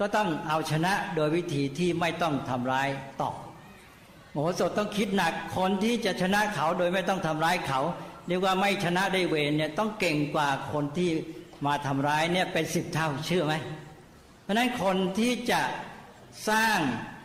[0.00, 2.88] ก็ต้องเอาชนะโดยวิธีที่ไม่ต้องทำร้าย
[3.22, 3.32] ต่อ
[4.34, 7.80] มโหสถต้องคิดหนักคนที่จะชนะเขาโดยไม่ต้องทำร้ายเขา
[8.28, 11.10] เรียกว่าไม่ชนะได้เวรเนี่ยต้องเก่งกว่าคนที่
[11.66, 13.54] มาทำร้ายเนี่ยเป็นสิบเท่าเชื่อไหม
[14.42, 15.60] เพราะนั้นคนที่จะ
[16.48, 16.78] สร้าง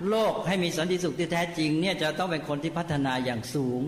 [0.10, 3.82] โลกให้มีสันติสุขที่แท้จริงเนี่ยจะต้องเป็นคนที่พัฒนาอย่างสูง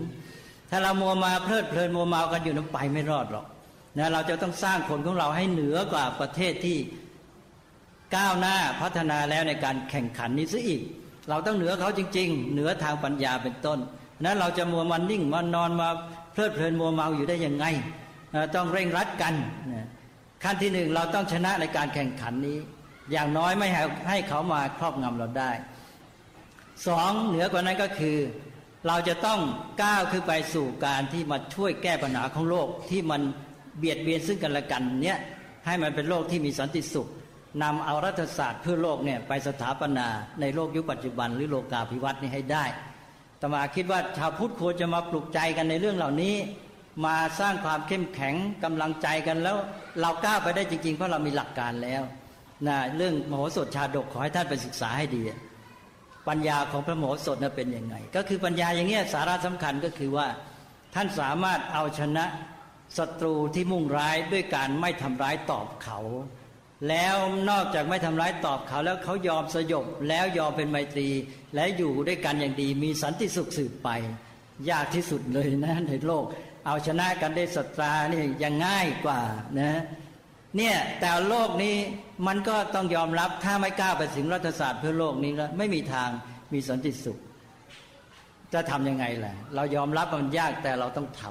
[0.70, 3.46] ถ้าเรามัวมาเพลิดเพลินมัวเมากันอยู่นั้นไปไม่รอดหรอก
[3.98, 6.78] นะเราจะต้องสร้างคนของเราให้เหนือกว่าประเทศที่
[8.16, 10.80] ก้าวหน้าพัฒนาแล้วในการแข่งขันนี้ซะอีก
[11.28, 13.78] เราต้องเหนือเขาจริง ๆ เหนือทางปัญญาเป็นต้น
[14.24, 15.88] นั้นเราจะมัวมันนิ่งมันนอนมา
[16.32, 17.64] เพลิดเพลินมัวเมาอยู่ได้ยังไง
[18.54, 19.34] ต้องเร่งรัดกัน
[20.42, 22.58] ขั้นที่หนึ่งเราต้องชนะในการแข่งขันนี้
[23.12, 23.68] อย่างน้อยไม่
[24.08, 25.50] ให้เขามาครอบงำเราได้
[26.86, 28.18] สองเหนือกว่านั้นก็คือ
[28.86, 29.40] เราจะต้อง
[29.82, 33.22] ก้าวขึ้นไปสู่การที่มาช่วยแก้ปัญหาของโลกที่มัน
[33.78, 35.18] เบียดเบียนซึ่งกันและกันเนี่ย
[35.66, 37.08] ให้มันเป็นโลกที่มีสันติสุข
[37.62, 40.06] นำเอารัฐศาสตร์เพื่อโลกเนี่ยไปสถาปนา
[40.40, 42.64] ในโลกยุคปัจจุบัน หรือโลกาภิวัตน์นี้ให้ได้
[43.40, 46.34] ตมาคิดว่าชาวพุทธควรจะมาปลุกใจกันในเรื่องเหล่านี้
[47.06, 48.34] มาสร้างความเข้มแข็ง
[48.64, 49.56] กำลังใจกันแล้ว
[50.00, 52.02] เราก้าวไปได้จริงๆ เพราะเรามีหลักการแล้ว
[52.68, 55.22] นะเรื่องมโหสถชาดกขอให้ท่านไปศึกษาให้ดี
[56.28, 60.26] ปัญญาของพระมโหสถนั้นเป็นยังไง ก็คือปัญญาอย่างเงี้ยสาระสำคัญก็คือว่า
[60.94, 62.24] ท่านสามารถเอาชนะ
[62.98, 65.98] ศัตรูที่มุ่งร้ายด้วยการไม่ทำร้ายตอบเขา
[66.88, 67.16] แล้ว
[67.50, 71.08] นอกจากไม่ทำร้ายตอบเขาแล้วเขายอมสยบแล้วยอมเป็นไมตรี
[71.54, 73.88] และอยู่ด้วยกันอย่างดี มีสันติสุขสืบไป
[74.70, 76.24] ยากที่สุดเลยนะในโลก
[76.66, 79.20] เอาชนะกันได้สตรานี่ยังง่ายกว่า
[79.60, 79.80] นะ
[80.56, 81.76] เนี่ยแต่โลกนี้
[82.26, 86.08] มันก็ต้องยอมรับถ้าไม่กล้าไปถึงรัฐศาสตร์เพื่อโลกนี้แล้วไม่มีทาง
[86.52, 87.18] มีสันติสุข
[88.52, 91.22] จะทํำยังไงล่ะ เรายอมรับมันยากแต่เราต้องท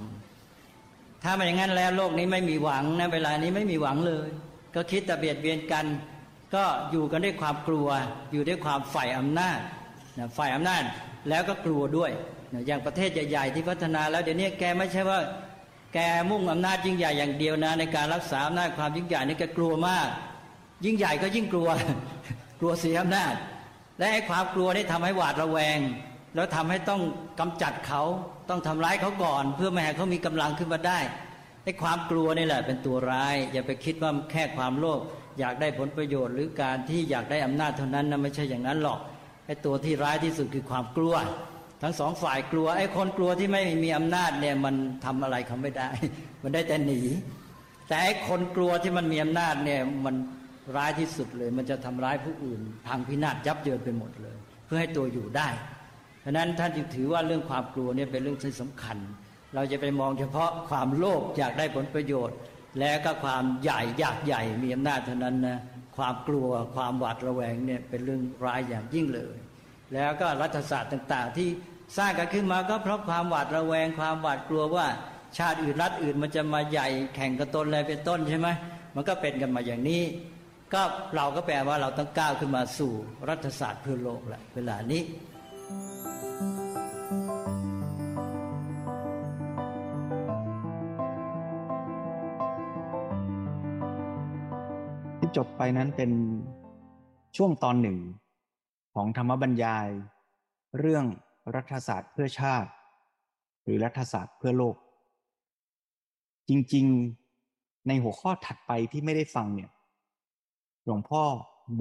[0.58, 4.30] ำถ้าไม่อย่างนั้นแล้วโลกนี้ไม่มีหวังนะเวลานี้ไม่มีหวังเลย
[4.76, 5.86] ก็คิดแต่เบียดเบียนกัน
[6.56, 7.88] ก็อยู่กันด้วยความกลัว
[8.32, 9.60] อยู่ด้วยความฝ่ายอำนาจ
[10.38, 10.84] ฝ่ายอำนาจ
[11.30, 12.12] แล้วก็กลัวด้วย
[12.68, 15.20] อย่างประเทศใหญ่ ๆ ที่พัฒนาแล้วเดี๋ยวนี้แกไม่ใช่ว่า
[15.94, 15.98] แก
[16.30, 20.08] มุ่งอำนาจยิ่งใหญ่อย่างเดียวนะ ในการรักษาอำนาจความยิ่งใหญ่นี่แกกลัวมาก
[20.86, 21.70] ยิ่งใหญ่ก็ยิ่งกลัว
[22.60, 23.34] กลัวเสียอำนาจ
[24.00, 25.80] และไอ้ความกลัวนี่ทำให้หวาดระแวง
[26.36, 27.02] แล้วทำให้ต้อง
[27.40, 28.02] กำจัดเขา
[28.50, 31.00] ต้องทำร้ายเขาก่อน เพื่อไม่ให้เขามีกำลังขึ้นมาได้
[31.64, 35.00] ไอ้ความกลัวนี่แหละเป็นตัวร้าย อย่าไปคิดว่าแค่ความโลภ
[35.40, 39.00] อยากได้ผลประโยชน์ หรือการที่อยากได้อำนาจเท่านั้นนะไม่ใช่อย่างนั้นหรอก
[39.48, 41.16] ไอ้ตัวที่ร้ายที่สุดคือความกลัว
[41.84, 44.76] ทั้งสองฝ่ายกลัวไอ้คนกลัวที่ไม่มีอำนาจเนี่ยมัน
[45.06, 45.90] ทำอะไรเขาไม่ได้
[46.44, 47.02] มันได้แต่หนี
[47.88, 50.16] แต่ไอ้คนกลัวที่มันมีอำนาจเนี่ยมัน
[50.76, 55.50] ร้ายที่สุดเลย มันจะทำร้ายผู้อื่นพังพินาศยับเยินไปหมดเลย เพื่อให้ตัวอยู่ได้
[56.22, 58.98] เพราะนั้นท่านจึงถือว่าเรื่องความกลัวเนี่ยเป็นเรื่องที่สำคัญ
[59.56, 62.38] เราจะไปมองเฉพาะความโลภอยากได้ผลประโยชน์
[62.80, 65.60] และก็ความใหญ่อยากใหญ่มีอำนาจเท่านั้นนะ
[65.98, 69.38] ความกลัวความหวาดระแวงเนี่ยเป็นเรื่องร้ายอย่างยิ่งเลย
[69.94, 71.50] แล้วก็รัฐศาสตร์ต่าง ๆ ที่
[71.98, 74.88] สร้างกันขึ้นมาก็เพราะความหวาดระแวงความหวาดกลัวว่า
[75.38, 78.48] ชาติอื่นรัฐอื่นมันจะมาใหญ่แข่งกับตนอะไรเป็นต้นใช่ไหม
[78.96, 80.02] มันก็เป็นกันมาอย่างนี้
[80.74, 80.82] ก็
[81.16, 82.94] เราก็แปลว่าเราต้องก้าวขึ้นมาสู่
[83.30, 85.04] รัฐศาสตร์เพื่อโลกแหละเวลานี้
[95.38, 96.12] จบไปนั้นเป็น
[97.38, 97.98] ช่วงตอนหนึ่ง
[98.96, 99.88] ของธรรมบรรยาย
[100.80, 101.06] เรื่อง
[101.56, 102.70] รัฐศาสตร์เพื่อชาติ
[103.64, 104.76] หรือรัฐศาสตร์เพื่อโลก
[106.50, 109.72] จริงๆในหัวข้อถัดไปที่ไม่ได้ฟังเนี่ย
[110.86, 111.24] หลวงพ่อ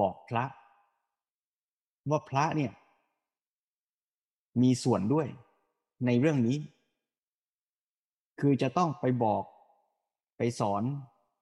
[0.01, 0.45] บอกพระ
[2.11, 2.73] ว่าพระเนี่ย
[4.63, 5.27] มีส่วนด้วย
[6.07, 6.57] ในเรื่องนี้
[8.41, 9.45] คือจะต้องไปบอก
[10.37, 10.83] ไปสอน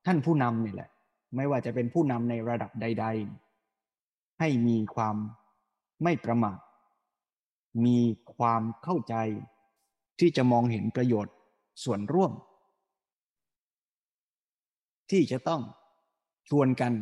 [0.06, 0.90] ท่านผู้นำนี่แหละ
[1.36, 3.06] ไม่ว่าจะเป็นผู้นำในระดับใด
[3.72, 5.16] ๆ ให้มีความ
[6.02, 6.58] ไม่ประมาท
[7.84, 7.98] มี
[8.36, 9.14] ความเข้าใจ
[10.20, 11.34] ที่จะมองเห็นประโยชน์
[11.84, 12.32] ส่วนร่วม
[15.10, 15.62] ที่จะต้อง
[16.48, 16.92] ชวนกัน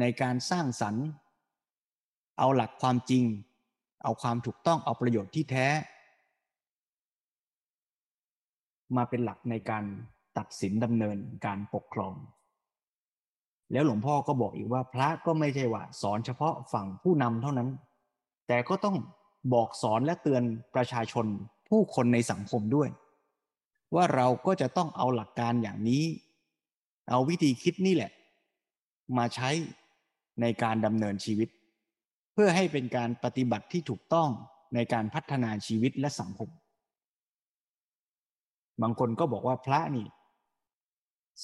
[0.00, 1.06] ในการสร้างสรรค์
[2.38, 3.24] เอาหลักความจริง
[4.02, 5.66] เอาความถูกต้องเอาประโยชน์ที่แท้
[8.96, 9.84] มาเป็นหลักในการ
[10.38, 12.14] ตัดสินดำเนินการปกครอง
[13.72, 17.68] แล้วหลวงพ่อก็บอกอีกว่าพระก็ไม่ใช่ว่า สอนเฉพาะฝั่งผู้นำเท่านั้น
[18.48, 18.96] แต่ก็ต้อง
[19.52, 20.42] บอกสอนและเตือน
[20.74, 21.26] ประชาชน
[21.68, 22.88] ผู้คนในสังคมด้วย
[23.94, 26.04] ว่าเราก็จะต้องเอาหลักการอย่างนี้
[27.10, 28.10] เอาวิธีคิดนี่แหละ
[29.18, 29.50] มาใช้
[30.40, 31.48] ในการดำเนินชีวิต
[32.34, 34.28] เพื่อให้เป็นการปฏิบัติที่ถูกต้อง
[34.74, 36.50] ในการพัฒนาชีวิตและสังคม
[38.82, 40.06] บางคนก็บอกว่าพระนี่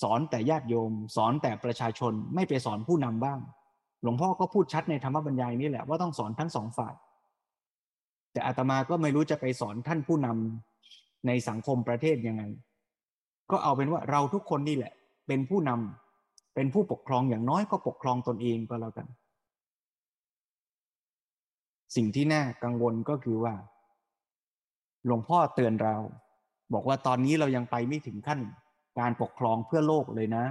[0.03, 3.39] สอนแต่ญาติโยม สอนแต่ประชาชนไม่ไปสอนผู้นำบ้าง
[4.03, 6.95] หลวงพ่อก็พูดชัดในธรรมบรรยายนี่แหละว่าต้องสอนทั้งสองฝ่าย
[8.33, 12.43] แต่อาตมาก็ไม่รู้จะไปสอนท่านผู้นำในสังคมประเทศยังไง
[13.51, 14.93] ก็เอาเป็นว่าเราทุกคนนี่แหละ
[15.27, 19.07] เป็นผู้นำเป็นผู้ปกครองอย่างน้อยก็ปกครองตนเองก็แล้วกัน
[21.97, 23.55] สิ่งที่น่ากังวลก็คือว่า
[25.07, 25.97] หลวงพ่อเตือนเรา
[26.73, 28.41] บอกว่าตอนนี้เรายังไปไม่ถึงขั้น
[28.99, 30.45] การปกครองเพื่อโลกเลยนะ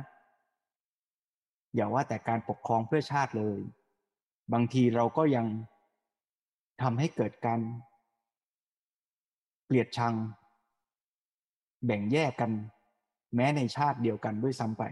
[1.76, 3.60] อย่าว่าแต่การปกครองเพื่อชาติเลย
[4.54, 5.46] บางทีเราก็ยัง
[6.82, 7.60] ทำให้เกิดการ
[9.66, 10.14] เกลียดชัง
[11.86, 12.52] แบ่งแยกกัน
[13.36, 14.84] แม้ในชาติเดียวกันด้วยซ้ำไป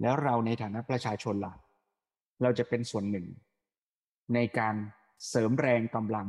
[0.00, 1.54] แล้วเราในฐานะประชาชนล่ะ
[2.42, 3.26] เราจะเป็นส่วนหนึ่ง
[4.34, 4.74] ในการ
[5.28, 6.28] เสริมแรงกำลัง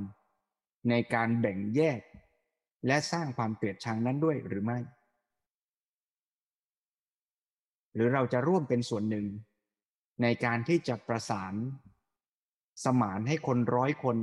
[0.90, 2.02] ในการแบ่งแยก
[2.88, 4.80] และสร้างความเกลียดชังนั้นด้วยหรือไม่
[7.94, 9.26] หรือเราจะร่วมเป็นส่วนหนึ่ง
[10.22, 11.54] ในการที่จะประสาน
[12.86, 14.18] สมานให้คนร้อยคน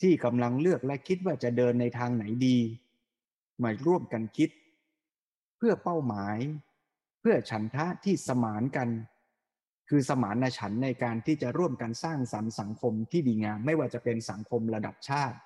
[0.00, 2.58] ที่กำลังเลือกและคิดว่าจะเดินในทางไหนดี
[3.62, 4.50] มาร่วมกันคิด
[5.58, 6.38] เพื่อเป้าหมาย
[7.20, 8.88] เพื่อฉันทะที่สมานกัน
[9.88, 15.36] คือสมานฉันในการที่จะร่วมกันสร้างสรรค์สังคมที่ดีงามไม่ว่าจะเป็นสังคมระดับชาติ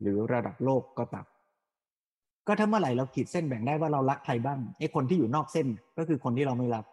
[0.00, 1.26] หรือระดับโลกก็ตาม
[2.46, 5.66] ก็ถ้าเมื่อไหร่เราขีดเส้นแบ่งได้ว่าเรารักใครบ้างไอ้คนที่อยู่นอกเส้น
[5.98, 6.84] ก็คือคนที่เราไม่รัก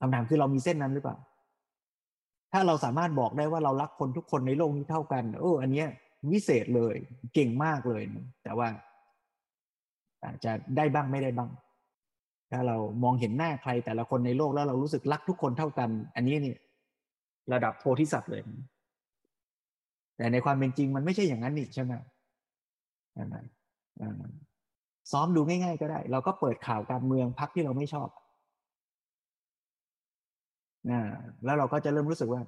[0.00, 1.16] คำถามคือเรามีเส้นนั้นหรือเปล่า
[2.52, 5.88] ถ้าเราสามารถบอกได้ว่าเรารักคนทุกคนในโลกนี้เท่ากันโอ้อันเนี้ย
[6.32, 6.96] วิเศษเลย
[7.34, 8.02] เก่งมากเลย
[8.44, 8.68] แต่ว่า
[10.24, 11.50] อาจจะได้บ้างไม่ได้บ้าง
[12.50, 16.58] ถ้าเรามองเห็นหน้าใครแต่ละคนในโลกแล้วเรารู้สึกรักทุกคนเท่ากัน อันนี้เนี่ย
[17.52, 18.42] ระดับโพธิสัตว์เลย
[20.16, 21.92] แต่ในความเป็นจริงมันไม่ใช่อย่างนั้นนี่ใช่ไหม
[25.12, 28.08] ซ้อมดูง่าย ๆ ก็ได้ เราก็เปิดข่าวการเมืองพักที่เราไม่ชอบ
[30.90, 31.00] นะ
[31.44, 32.42] แล้วเราก็จะเริ่มรู้สึกว่า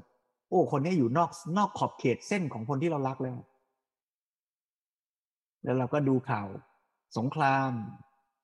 [0.48, 3.38] โอ้ คนนี้อยู่นอกนอกขอบเขตเส้นของคนที่เรารักแล้ว
[5.64, 6.48] แล้วเราก็ดูข่าว
[7.18, 7.70] สงคราม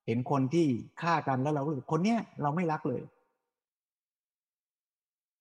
[0.06, 0.66] เห็นคนที่
[1.02, 3.02] ฆ่ากันแล้วเรารู้สึกคนเนี้ยเราไม่รักเลย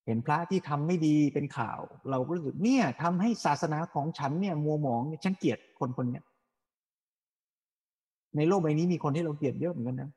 [0.05, 1.79] เห็นพระที่ทำไม่ดีเป็นข่าว
[2.09, 6.23] เราก็รู้สึกเนี่ยทำให้ศาสนาของฉันเนี่ย มัวหมองฉันเกลียดคนคนเนี้ย
[8.35, 10.11] ในโลกใบนี้มีคนที่เราเกลียดเยอะเหมือนกันนะ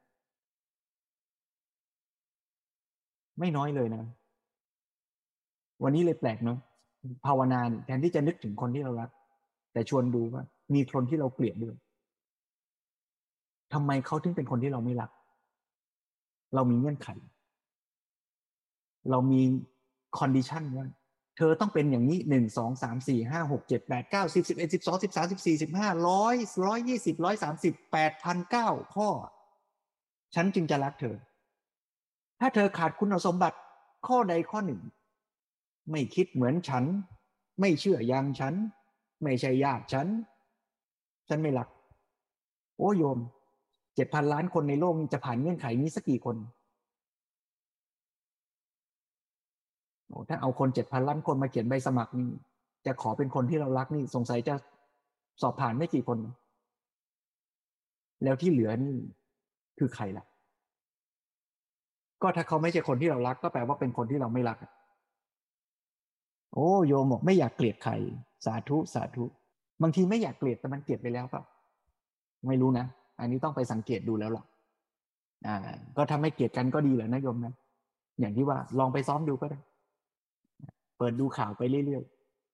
[3.38, 4.04] ไม่น้อยเลยนะ
[5.82, 6.58] วันนี้เลยแปลกเนาะ
[7.26, 9.10] ภาวนาแทนที่จะนึกถึงคนที่เรารัก
[9.72, 10.42] แต่ชวนดูว่า
[10.74, 11.76] มีคนที่เราเกลียดด้วย
[13.72, 15.10] ทำไมเขาถึงเป็นคนที่เราไม่รัก
[16.54, 17.08] เรามีเงื่อนไข
[19.10, 19.40] เรามี
[20.18, 20.86] condition ว่า
[21.36, 26.34] เธอต้องเป็นอย่างนี้หนึ่งสองสามสี่ห้าหกเจ็ดแปดเก้าสิบสิบเอ็ดสิบสองสิบสามสิบสี่สิบห้าร้อย
[26.66, 29.08] ร้อยยี่สิบร้อยสามสิบแปดพันเก้าข้อ
[30.34, 31.16] ฉันจึงจะรักเธอ
[32.40, 33.58] ถ้าเธอขาดคุณสมบัติ
[34.06, 34.80] ข้อใดข้อหนึ่ง
[35.90, 36.84] ไม่คิดเหมือนฉัน
[37.60, 38.54] ไม่เชื่ออย่างฉัน
[39.22, 40.06] ไม่ใช่ญาติฉัน
[41.28, 41.68] ฉันไม่รัก
[42.78, 43.18] โอ้โยม
[43.94, 46.36] เจ็ดพันล้านคนในโลกจะผ่านเงื่อนไขนี้สักกี่คน
[50.08, 52.30] โอ้ถ้าเอาคนเจ็ดพันล้านคนมาเขียนใบสมัครนี่
[52.86, 54.54] จะขอเป็นคนที่เรารักนี่สงสัยจะ
[55.42, 56.18] สอบผ่านไม่กี่คน
[58.24, 58.94] แล้วที่เหลือนี่
[59.78, 60.24] คือใครล่ะ
[62.22, 64.58] ก็ถ้าเขาไม่ใช่คนที่เรารักก็แปลว่าเป็นคนที่เราไม่รัก
[66.54, 67.92] โอ้โยมบอกไม่อยากเกลียดใคร
[68.44, 69.24] สาธุสาธุ
[69.82, 71.42] บางทีไม่อยากเกลียดแต่มันเกลียดไปแล้วเปล่า
[72.48, 72.86] ไม่รู้นะ
[73.20, 74.46] อันนี้ต้องไปสังเกตดูแล้วหรอก
[75.46, 75.56] อ่า
[75.96, 77.54] ก็ทำให้เกลียดกันก็ดีแหละนะโยมนะ
[78.20, 79.60] อย่างที่ว่าลองไปซ้อมดูก็ได้
[80.98, 82.04] เปิดดูข่าวไปเรื่อย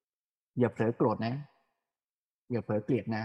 [0.05, 1.35] ๆอย่าเผลอโกรธนะ
[2.51, 3.25] อย่าเผลอเกลียดนะ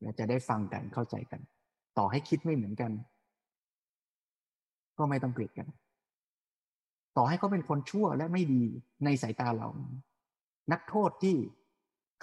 [0.00, 1.40] เราจะได้ฟังกันเข้าใจกัน
[1.98, 2.90] ต่อให้คิดไม่เหมือนกัน
[4.98, 5.66] ก็ไม่ต้องเกลียดกัน
[7.16, 8.62] ต่อให้เขาเป็นคนชั่วและไม่ดี
[9.04, 9.68] ในสายตาเรา
[10.72, 11.36] นักโทษที่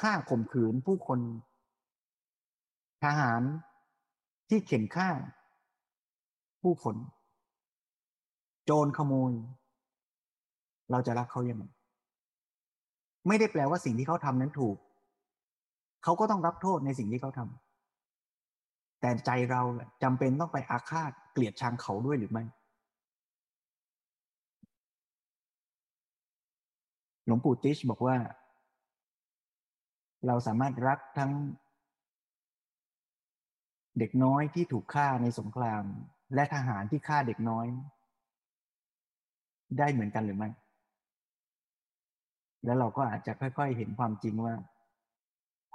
[0.02, 1.20] ฆ่าข่มขืนผู้คน
[3.04, 3.42] ทหาร
[4.50, 5.10] ที่เข็นฆ่า
[6.62, 6.96] ผู้คน
[8.66, 9.34] โจรขโมย
[10.92, 11.64] เราจะรักเขายังไง
[13.28, 14.78] ไม่ได้แปลว่าสิ่งที่เขาทำนั้นถูก
[16.04, 19.62] เขาก็ต้องรับโทษในสิ่งที่เขาทำแต่ใจเรา
[20.04, 22.44] จำเป็นต้องไปอาฆาตเกลียดชังเขาด้วยหรือไม่
[27.28, 28.18] หลวงปู่ติชบอกว่า
[30.28, 31.32] เราสามารถรักทั้ง
[34.00, 35.84] เด็กน้อยที่ถูกฆ่าในสงคราม
[36.34, 37.66] และทหารที่ฆ่าเด็กน้อย
[39.78, 40.50] ได้เหมือนกันหรือไม่
[42.66, 44.56] แล้วเราก็อาจจะค่อย ๆ เห็นความจริงว่า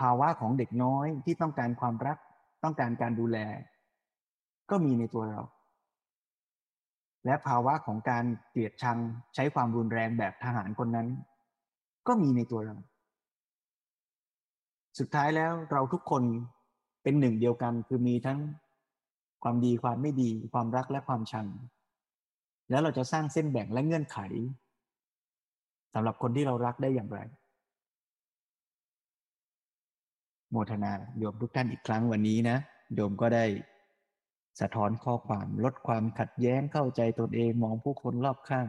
[0.01, 2.19] ภาวะของเด็กน้อยที่ต้องการความรัก
[2.65, 3.39] ต้องการการดูแล
[4.71, 5.41] ก็มีในตัวเรา
[7.25, 8.99] และภาวะของการเกลียดชัง
[9.35, 11.09] ใช้ความรุนแรงแบบทหารคนนั้น
[12.07, 12.77] ก็มีในตัวเรา
[14.99, 16.23] สุดท้ายแล้วเราทุกคน
[17.03, 18.39] เป็นหนึ่งเดียวกัน คือมีทั้ง
[19.43, 21.47] ความดีความไม่ดี ความรักและความชัง
[22.71, 24.19] แล้วเราจะสร้างเส้นแบ่งและเงื่อนไข
[25.95, 27.21] สำหรับคนที่เรารักได้อย่างไร
[30.51, 32.57] โมทนาโยมทุกท่านอีกครั้งวันนี้นะ
[32.95, 33.45] โยมก็ได้
[34.61, 38.67] สะท้อนข้อความลดความขัดแย้งเข้าใจตนเองมองผู้คนรอบข้าง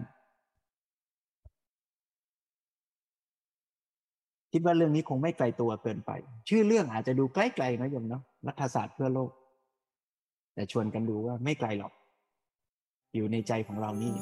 [4.56, 6.12] คิดว่าเรื่องนี้คงไม่ไกลตัวเกินไป
[6.50, 9.32] ชื่อเรื่องอาจจะดูใกล้ๆนะโยมเนาะรัฐศาสตร์เพื่อโลก
[10.54, 11.94] แต่ชวนกันดูว่าไม่ไกลหรอก
[13.16, 14.14] อยู่ในใจของเรานี่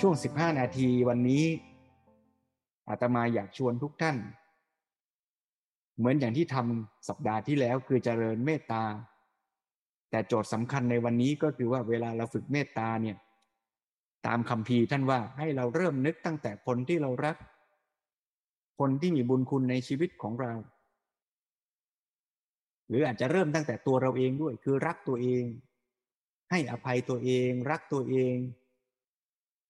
[0.00, 1.44] ช่วง 15 นาทีวันนี้
[2.88, 4.16] อาตมาอยากชวนทุกท่าน
[5.98, 8.84] เหมือนอย่างที่ทำสัปดาห์ที่แล้วคือเจริญเมตตา
[10.10, 13.16] แต่โจทย์สำคัญในวันนี้ก็คือว่าเวลาเราฝึกเมตตาเนี่ย
[14.26, 17.36] ตามคำพีท่านว่าให้เราเริ่มนึกตั้งแต่คนที่เรารัก
[18.78, 20.52] คนที่มีบุญคุณในชีวิตของเรา
[22.88, 25.44] หรืออาจจะเริ่มตั้งแต่ตัวเราเองด้วย คือรักตัวเอง
[26.50, 28.34] ให้อภัยตัวเอง รักตัวเอง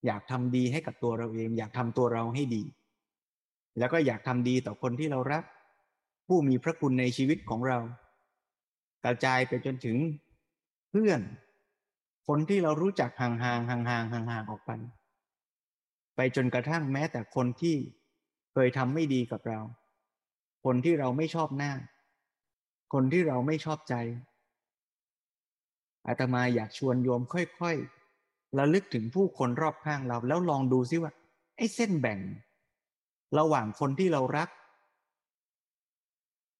[0.07, 2.63] อยากทำดีให้กับตัวเราเอง อยากทำตัวเราให้ดี
[3.79, 5.45] แล้วก็อยากทำดีต่อคนที่เรารัก
[6.29, 7.79] ผู้มีพระคุณในชีวิตของเรา
[9.05, 9.97] กระจายไปจนถึง
[10.91, 11.21] เพื่อน
[12.29, 14.71] คนที่เรารู้จักห่างๆห่างๆห่างๆออกไป
[16.17, 17.77] ไปจนกระทั่งแม้แต่คนที่
[18.53, 19.61] เคยทำไม่ดีกับเรา
[20.65, 21.73] คนที่เราไม่ชอบหน้า
[22.93, 23.95] คนที่เราไม่ชอบใจ
[26.09, 31.13] อาตมาอยากชวนโยมค่อยๆระลึกถึงผู้คนรอบข้างเรา แล้วลองดูซิว่า
[31.57, 32.21] ไอ้เส้นแบ่ง
[33.39, 34.49] ระหว่างคนที่เรารัก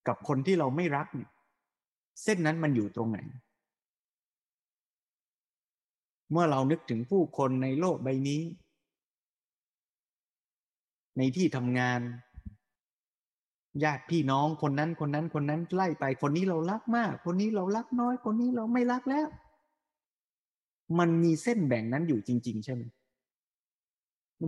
[0.09, 1.31] กับคนที่เราไม่รักเนี่ย
[2.23, 3.19] เส้นนั้นมันอยู่ตรงไหน
[6.31, 8.43] เมื่อเรานึกถึงผู้คนในโลกใบนี้
[11.17, 12.01] ในที่ทำงาน
[13.85, 19.29] ญาติพี่น้องคนนั้นคนนั้นคนนั้นไล่ไป คนนี้เรารักมาก คนนี้เรารักน้อย คนนี้เราไม่รักแล้ว
[20.99, 22.83] มันมีเส้นแบ่งนั้นอยู่จริง ๆ ใช่ไหม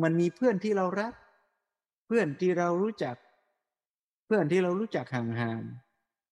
[0.02, 1.12] มันมีเพื่อนที่เรารัก
[2.06, 3.16] เพื่อนที่เรารู้จัก
[4.26, 5.60] เพื่อนที่เรารู้จักห่าง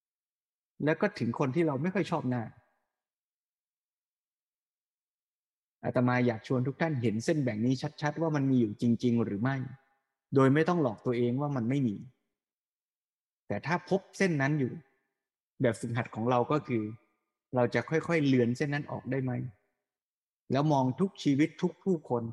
[0.06, 2.42] ๆแล้วก็ถึงคนที่เราไม่ค่อยชอบหน้า
[5.84, 9.56] อาตมาอยากชวนทุกท่านเห็นเส้นแบ่งนี้ชัด ๆ ว่ามันมีอยู่จริง ๆ หรือไม่
[10.34, 11.96] โดยไม่ต้องหลอกตัวเองว่ามันไม่มี
[13.48, 14.72] แต่ถ้าพบเส้นนั้นอยู่
[15.62, 16.82] แบบฝึกหัดของเราก็คือ
[17.54, 19.32] เราจะค่อยๆเลือนเส้นนั้นออกได้ไหม
[20.52, 22.24] แล้วมองทุกชีวิตทุกผู้คน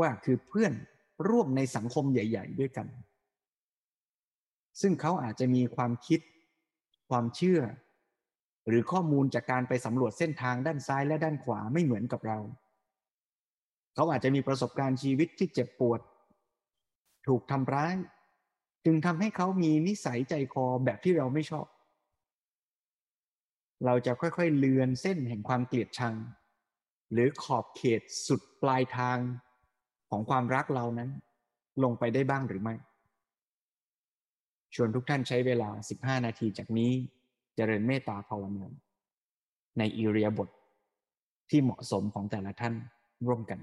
[0.00, 0.72] ว่าคือเพื่อน
[1.28, 2.86] ร่วมในสังคมใหญ่ ๆ ด้วยกัน
[4.80, 6.20] ซึ่งเขาอาจจะมีความคิด
[7.10, 7.60] ความเชื่อ
[8.68, 12.38] หรือข้อมูลจากการไปสำรวจเส้นทางด้านซ้ายและด้านขวาไม่เหมือนกับเรา
[13.94, 16.00] เขาอาจจะมีประสบการณ์ชีวิตที่เจ็บปวด
[17.26, 17.94] ถูกทำร้าย
[18.84, 21.66] จึงทำให้เขามีนิสัยใจคอแบบที่เราไม่ชอบ
[23.86, 26.14] เราจะค่อยๆเลือนเส้นแห่งความเกลียดชัง
[27.12, 29.18] หรือขอบเขตสุดปลายทาง
[30.10, 31.10] ของความรักเรานั้น
[31.82, 32.74] ลงไปได้บ้างหรือไม่
[34.74, 35.70] ชวนทุกท่านใช้เวลา
[36.18, 36.92] 15 นาทีจากนี้
[37.56, 38.66] เจริญเมตตาภาวนา
[39.78, 40.48] ในอิริยาบท
[41.50, 42.74] ที่เหมาะสมของแต่ละท่าน
[43.26, 43.58] ร่วมกัน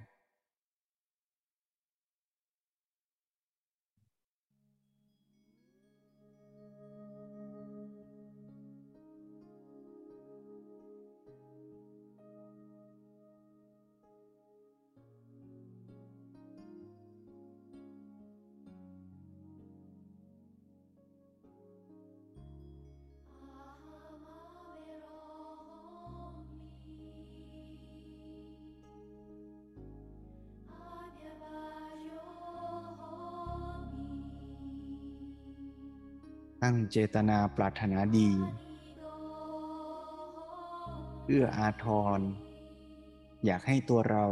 [36.92, 38.30] เจตนาปรารถนาดี
[41.28, 41.86] เอื้ออาท
[42.18, 42.20] ร
[43.46, 44.26] อยากให้ตัวเรา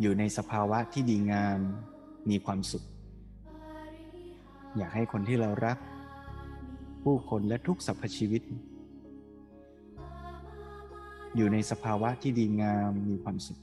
[0.00, 1.58] อยู่ในสภาวะที่ดีงาม
[2.30, 2.84] มีความสุข
[4.76, 5.78] อยากให้คนที่เรารัก
[7.02, 8.42] ผู้คนและทุกสรรพชีวิต
[11.36, 13.60] อยู่ในสภาวะที่ดีงามมีความสุข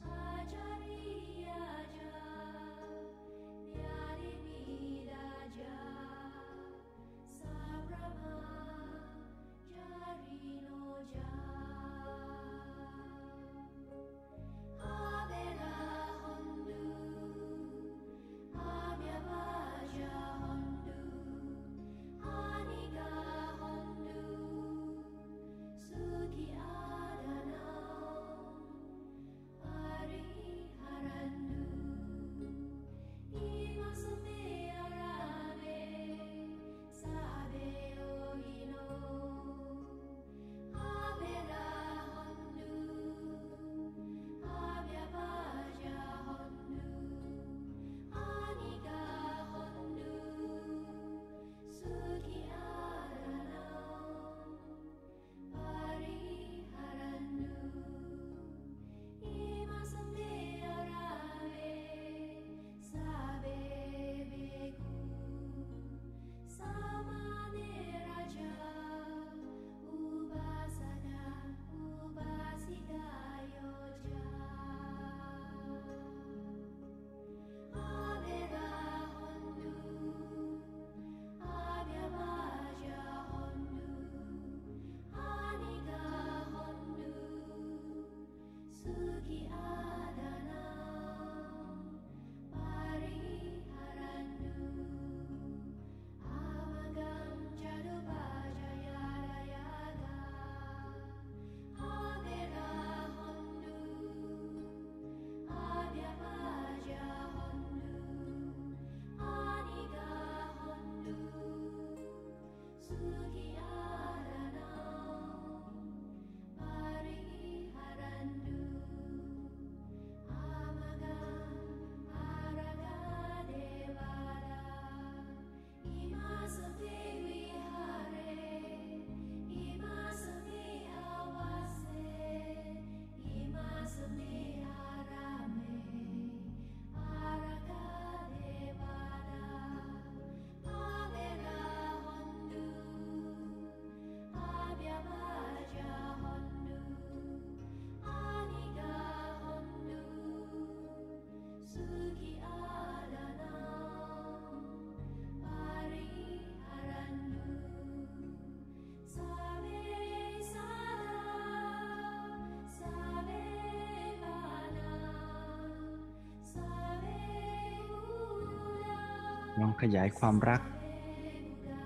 [169.59, 170.61] ลองขยายความรัก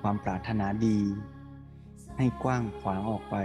[0.01, 0.99] ความปรารถนาดี
[2.17, 3.35] ให้กว้างขวางออกไป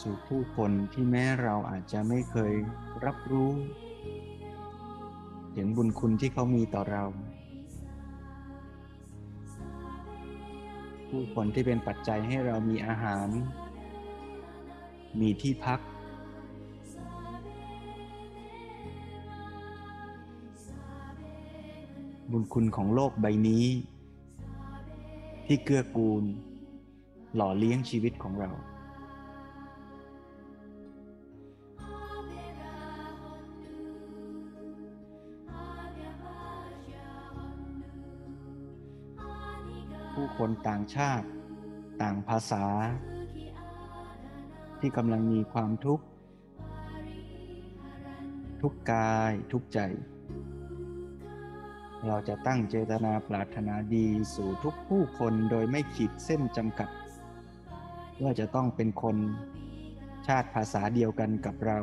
[0.00, 2.54] สู่ผู้คนที่แม้เราอาจจะไม่เคย
[3.04, 3.50] รับรู้
[5.56, 7.04] ถึงบุญคุณที่เขามีต่อเรา
[11.08, 13.28] ผู้คนที่เป็นปัจจัยให้เรามีอาหาร
[15.20, 15.80] มีที่พัก
[22.30, 23.66] บุญคุณของโลกใบนี้
[25.46, 26.24] ที่เกื้อกูล
[27.34, 28.50] หล่อเลี้ยงชีวิตของเรา
[40.12, 41.26] ผู้คนต่างชาติ
[42.02, 42.64] ต่างภาษา
[44.80, 46.04] ที่กำลังมีความทุกข์
[48.60, 49.80] ทุกกายทุกใจ
[52.06, 56.90] เราจะตั้งเจตนาปรารถนาดีสู่ทุกผู้คนโดยไม่ขีดเส้นจำกัด
[58.22, 59.16] ว่าจะต้องเป็นคน
[60.26, 61.78] ชาติภาษาเดียวกันกับเรา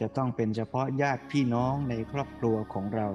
[0.00, 3.08] จะต้องเป็นเฉพาะญาติพี่น้องในครอบครัวของเรา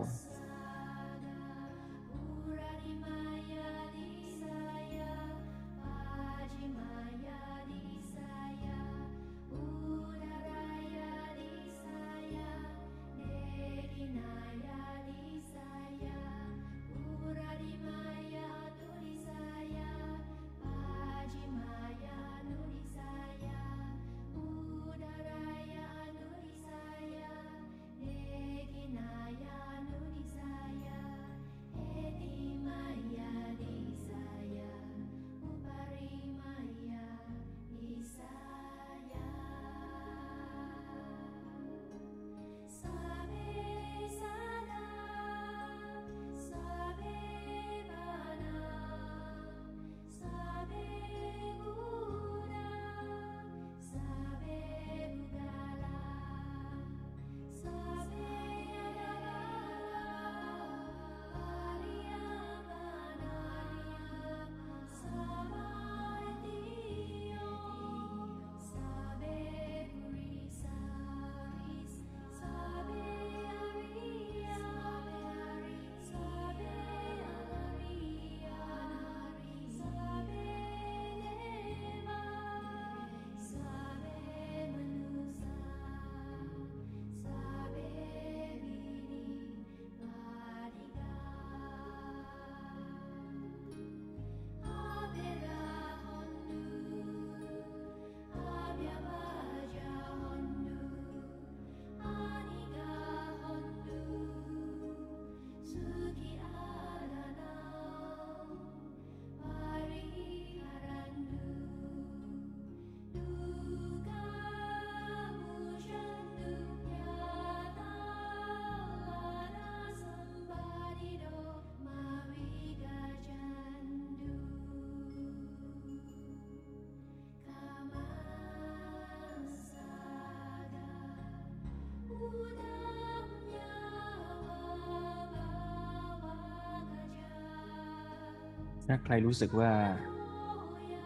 [138.87, 139.71] ถ้าใครรู้สึกว่า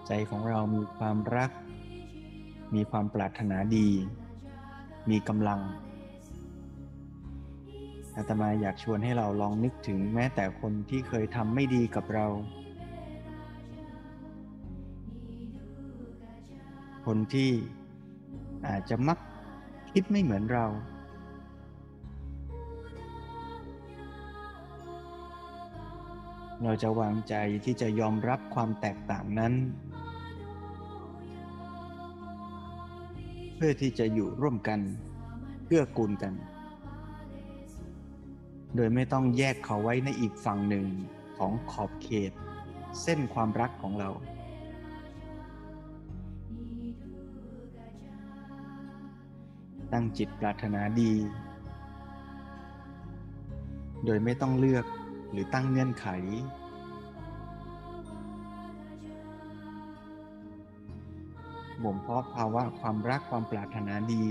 [0.08, 1.52] ใจของเรามีความรัก
[2.76, 3.90] มีความปรารถนาดี
[5.10, 5.60] มีกำลัง
[8.16, 12.28] อาตมาอยากชวนให้เราลองนึกถึงแม้แต่คนที่เคยทำไม่ดีกับเรา
[17.06, 17.52] คนที่
[18.68, 19.20] อาจจะมัก
[19.92, 20.66] คิดไม่เหมือนเรา
[26.64, 27.36] เราจะวางใจ
[27.66, 29.54] ที่จะยอมรับความแตกต่างนั้น
[33.56, 34.80] เพื่อที่จะอยู่ร่วมกัน
[35.66, 36.34] เพื่อกูลกัน
[38.76, 40.86] โดยไม่ต้องแยกเขาไว้ในอีกฝั่งหนึ่ง
[41.38, 42.32] ของขอบเขต
[43.02, 44.10] เส้นความรักของเรา
[49.92, 51.14] ตั้งจิตปรารถนาดี
[54.06, 54.86] โดยไม่ต้องเลือก
[55.32, 56.08] หรือตั้งเงื่อนไข
[61.84, 64.24] บ่มเพาะภาวะความรักความปรารถนาดี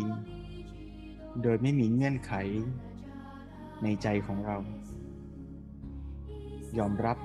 [1.43, 2.33] โดยไม่มีเงื่อนไข
[3.83, 4.57] ในใจของเรา
[6.79, 7.19] ยอมรับ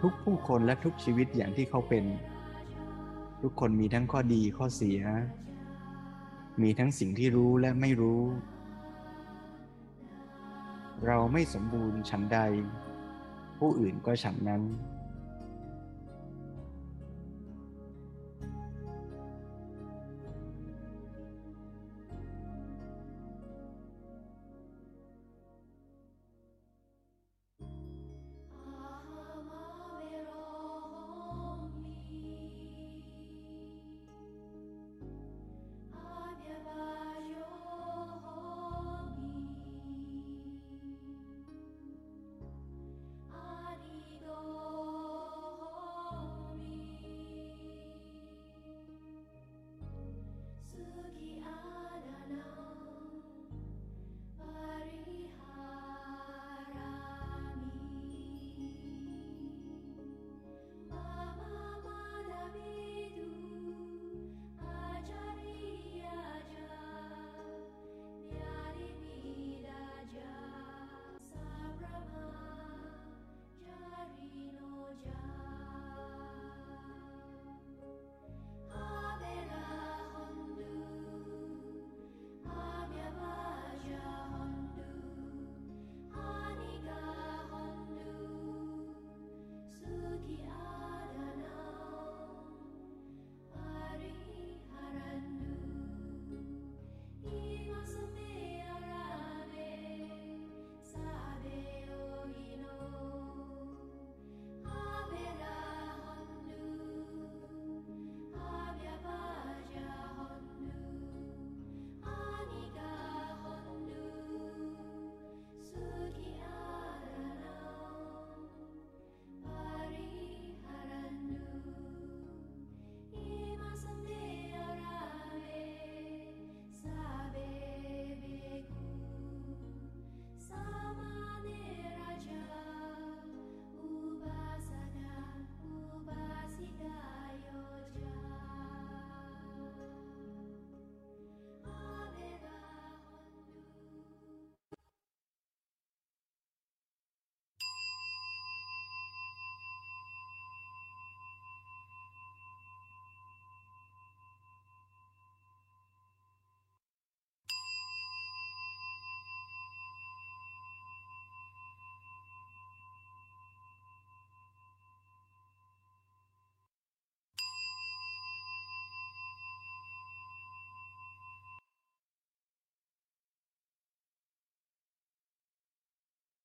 [0.00, 2.04] ทุกผู้คนและทุกชีวิตอย่างที่เขาเป็น
[3.42, 5.00] ทุกคนมีทั้งข้อดีข้อเสีย
[6.62, 8.22] มีทั้งสิ่งที่รู้และไม่รู้
[11.04, 12.38] เราไม่สมบูรณ์ฉันใด
[13.58, 14.62] ผู้อื่นก็ฉันนั้น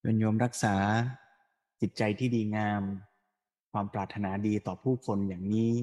[0.01, 0.75] เป็นโยมรักษา
[1.81, 2.83] จิตใจที่ดีงาม
[3.71, 5.73] ความปรารถนาดีต่อผู้คนอย่างนี้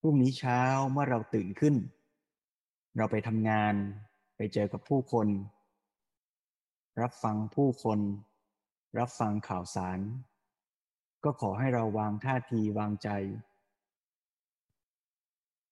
[0.00, 0.60] พรุ่งนี้เช้า
[0.92, 1.74] เมื่อเราตื่นขึ้น
[2.96, 3.74] เราไปทำงาน
[4.36, 5.28] ไปเจอกับผู้คน
[7.00, 7.98] รับฟังผู้คน
[8.98, 9.98] รับฟังข่าวสาร
[11.24, 13.08] ก็ขอให้เราวางท่าทีวางใจ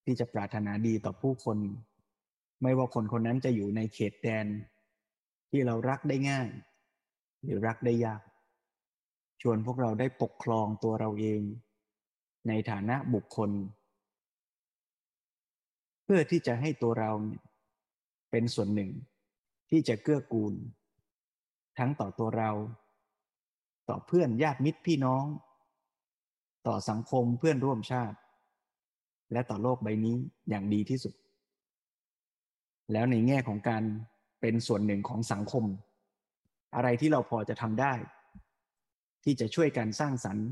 [0.05, 1.59] ที่จะปรารถนาดีต่อผู้คน
[2.63, 4.47] ไม่ว่าคนคนนั้นจะอยู่ในเขตแดน
[5.51, 6.49] ที่เรารักได้ง่าย
[7.45, 8.23] หรือรักได้ยาก
[9.43, 11.41] ชวนพวกเราได้ปกครองตัวเราเอง
[12.49, 13.51] ในฐานะบุคคล
[16.05, 17.11] เพื่อที่จะให้ตัวเรา
[18.31, 18.91] เป็นส่วนหนึ่ง
[19.71, 20.55] ที่จะเกื้อกูล
[21.79, 22.51] ทั้งต่อตัวเรา
[23.89, 25.25] ต่อเพื่อนญาติมิตรพี่น้อง
[26.67, 28.17] ต่อสังคมเพื่อนร่วมชาติ
[29.33, 30.17] และต่อโลกใบนี้
[30.49, 31.15] อย่างดีที่สุด
[32.93, 33.83] แล้วในแง่ของการ
[34.41, 35.65] เป็นส่วนหนึ่งของสังคม
[36.75, 37.95] อะไรที่เราพอจะทำได้
[39.25, 40.49] ที่จะช่วยกันสร้างสรรค์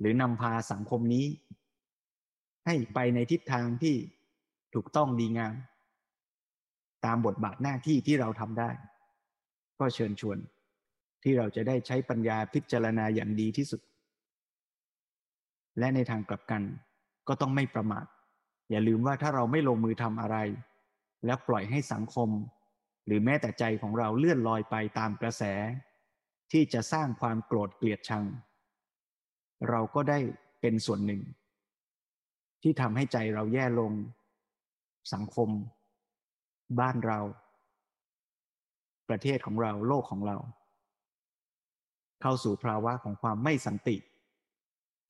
[0.00, 1.26] หรือนำพาสังคมนี้
[2.66, 3.96] ให้ไปในทิศทางที่
[4.74, 5.54] ถูกต้องดีงาม
[7.04, 8.70] ตามบทบาทหน้าที่ที่เราทำได้
[9.78, 10.38] ก็เชิญชวน
[11.22, 13.80] ที่เราจะได้ใช้ปัญญาพิจารณาอย่างดีที่สุด
[15.78, 16.62] และในทางกลับกัน
[17.28, 18.06] ก็ต้องไม่ประมาท
[18.70, 20.36] อย่าลืมว่าถ้าเราไม่ลงมือทำอะไร
[21.26, 22.28] แล้วปล่อยให้สังคม
[23.08, 25.42] หรือแม้แต่ใจของเราเลื่อนลอยไปตามกระแส
[26.52, 28.24] ที่จะสร้างความโกรธเกลียดชัง
[29.70, 30.18] เราก็ได้
[30.60, 31.22] เป็นส่วนหนึ่ง
[32.62, 33.92] ที่ทำให้ใจเราแย่ลง
[35.14, 35.48] สังคม
[36.80, 37.18] บ้านเรา
[39.08, 40.36] ประเทศของเราโลกของเรา
[42.22, 43.96] เข้าสู่ภาวะของความไม่สันติ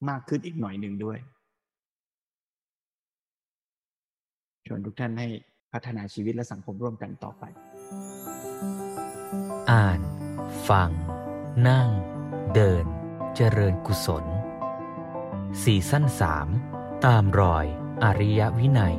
[0.09, 1.19] มากขึ้นอีกหน่อยหนึ่งด้วย
[4.67, 5.29] ชวนทุกท่านให้
[5.73, 7.45] พัฒนาชีวิตและสังคมร่วมกันต่อไป
[9.71, 10.01] อ่าน
[10.69, 10.91] ฟัง
[11.69, 11.89] นั่ง
[12.55, 12.85] เดิน
[13.35, 14.25] เจริญกุศล
[15.63, 16.49] สี่สั้นสาม
[17.07, 17.67] ตามรอย
[18.05, 18.97] อริยวินัย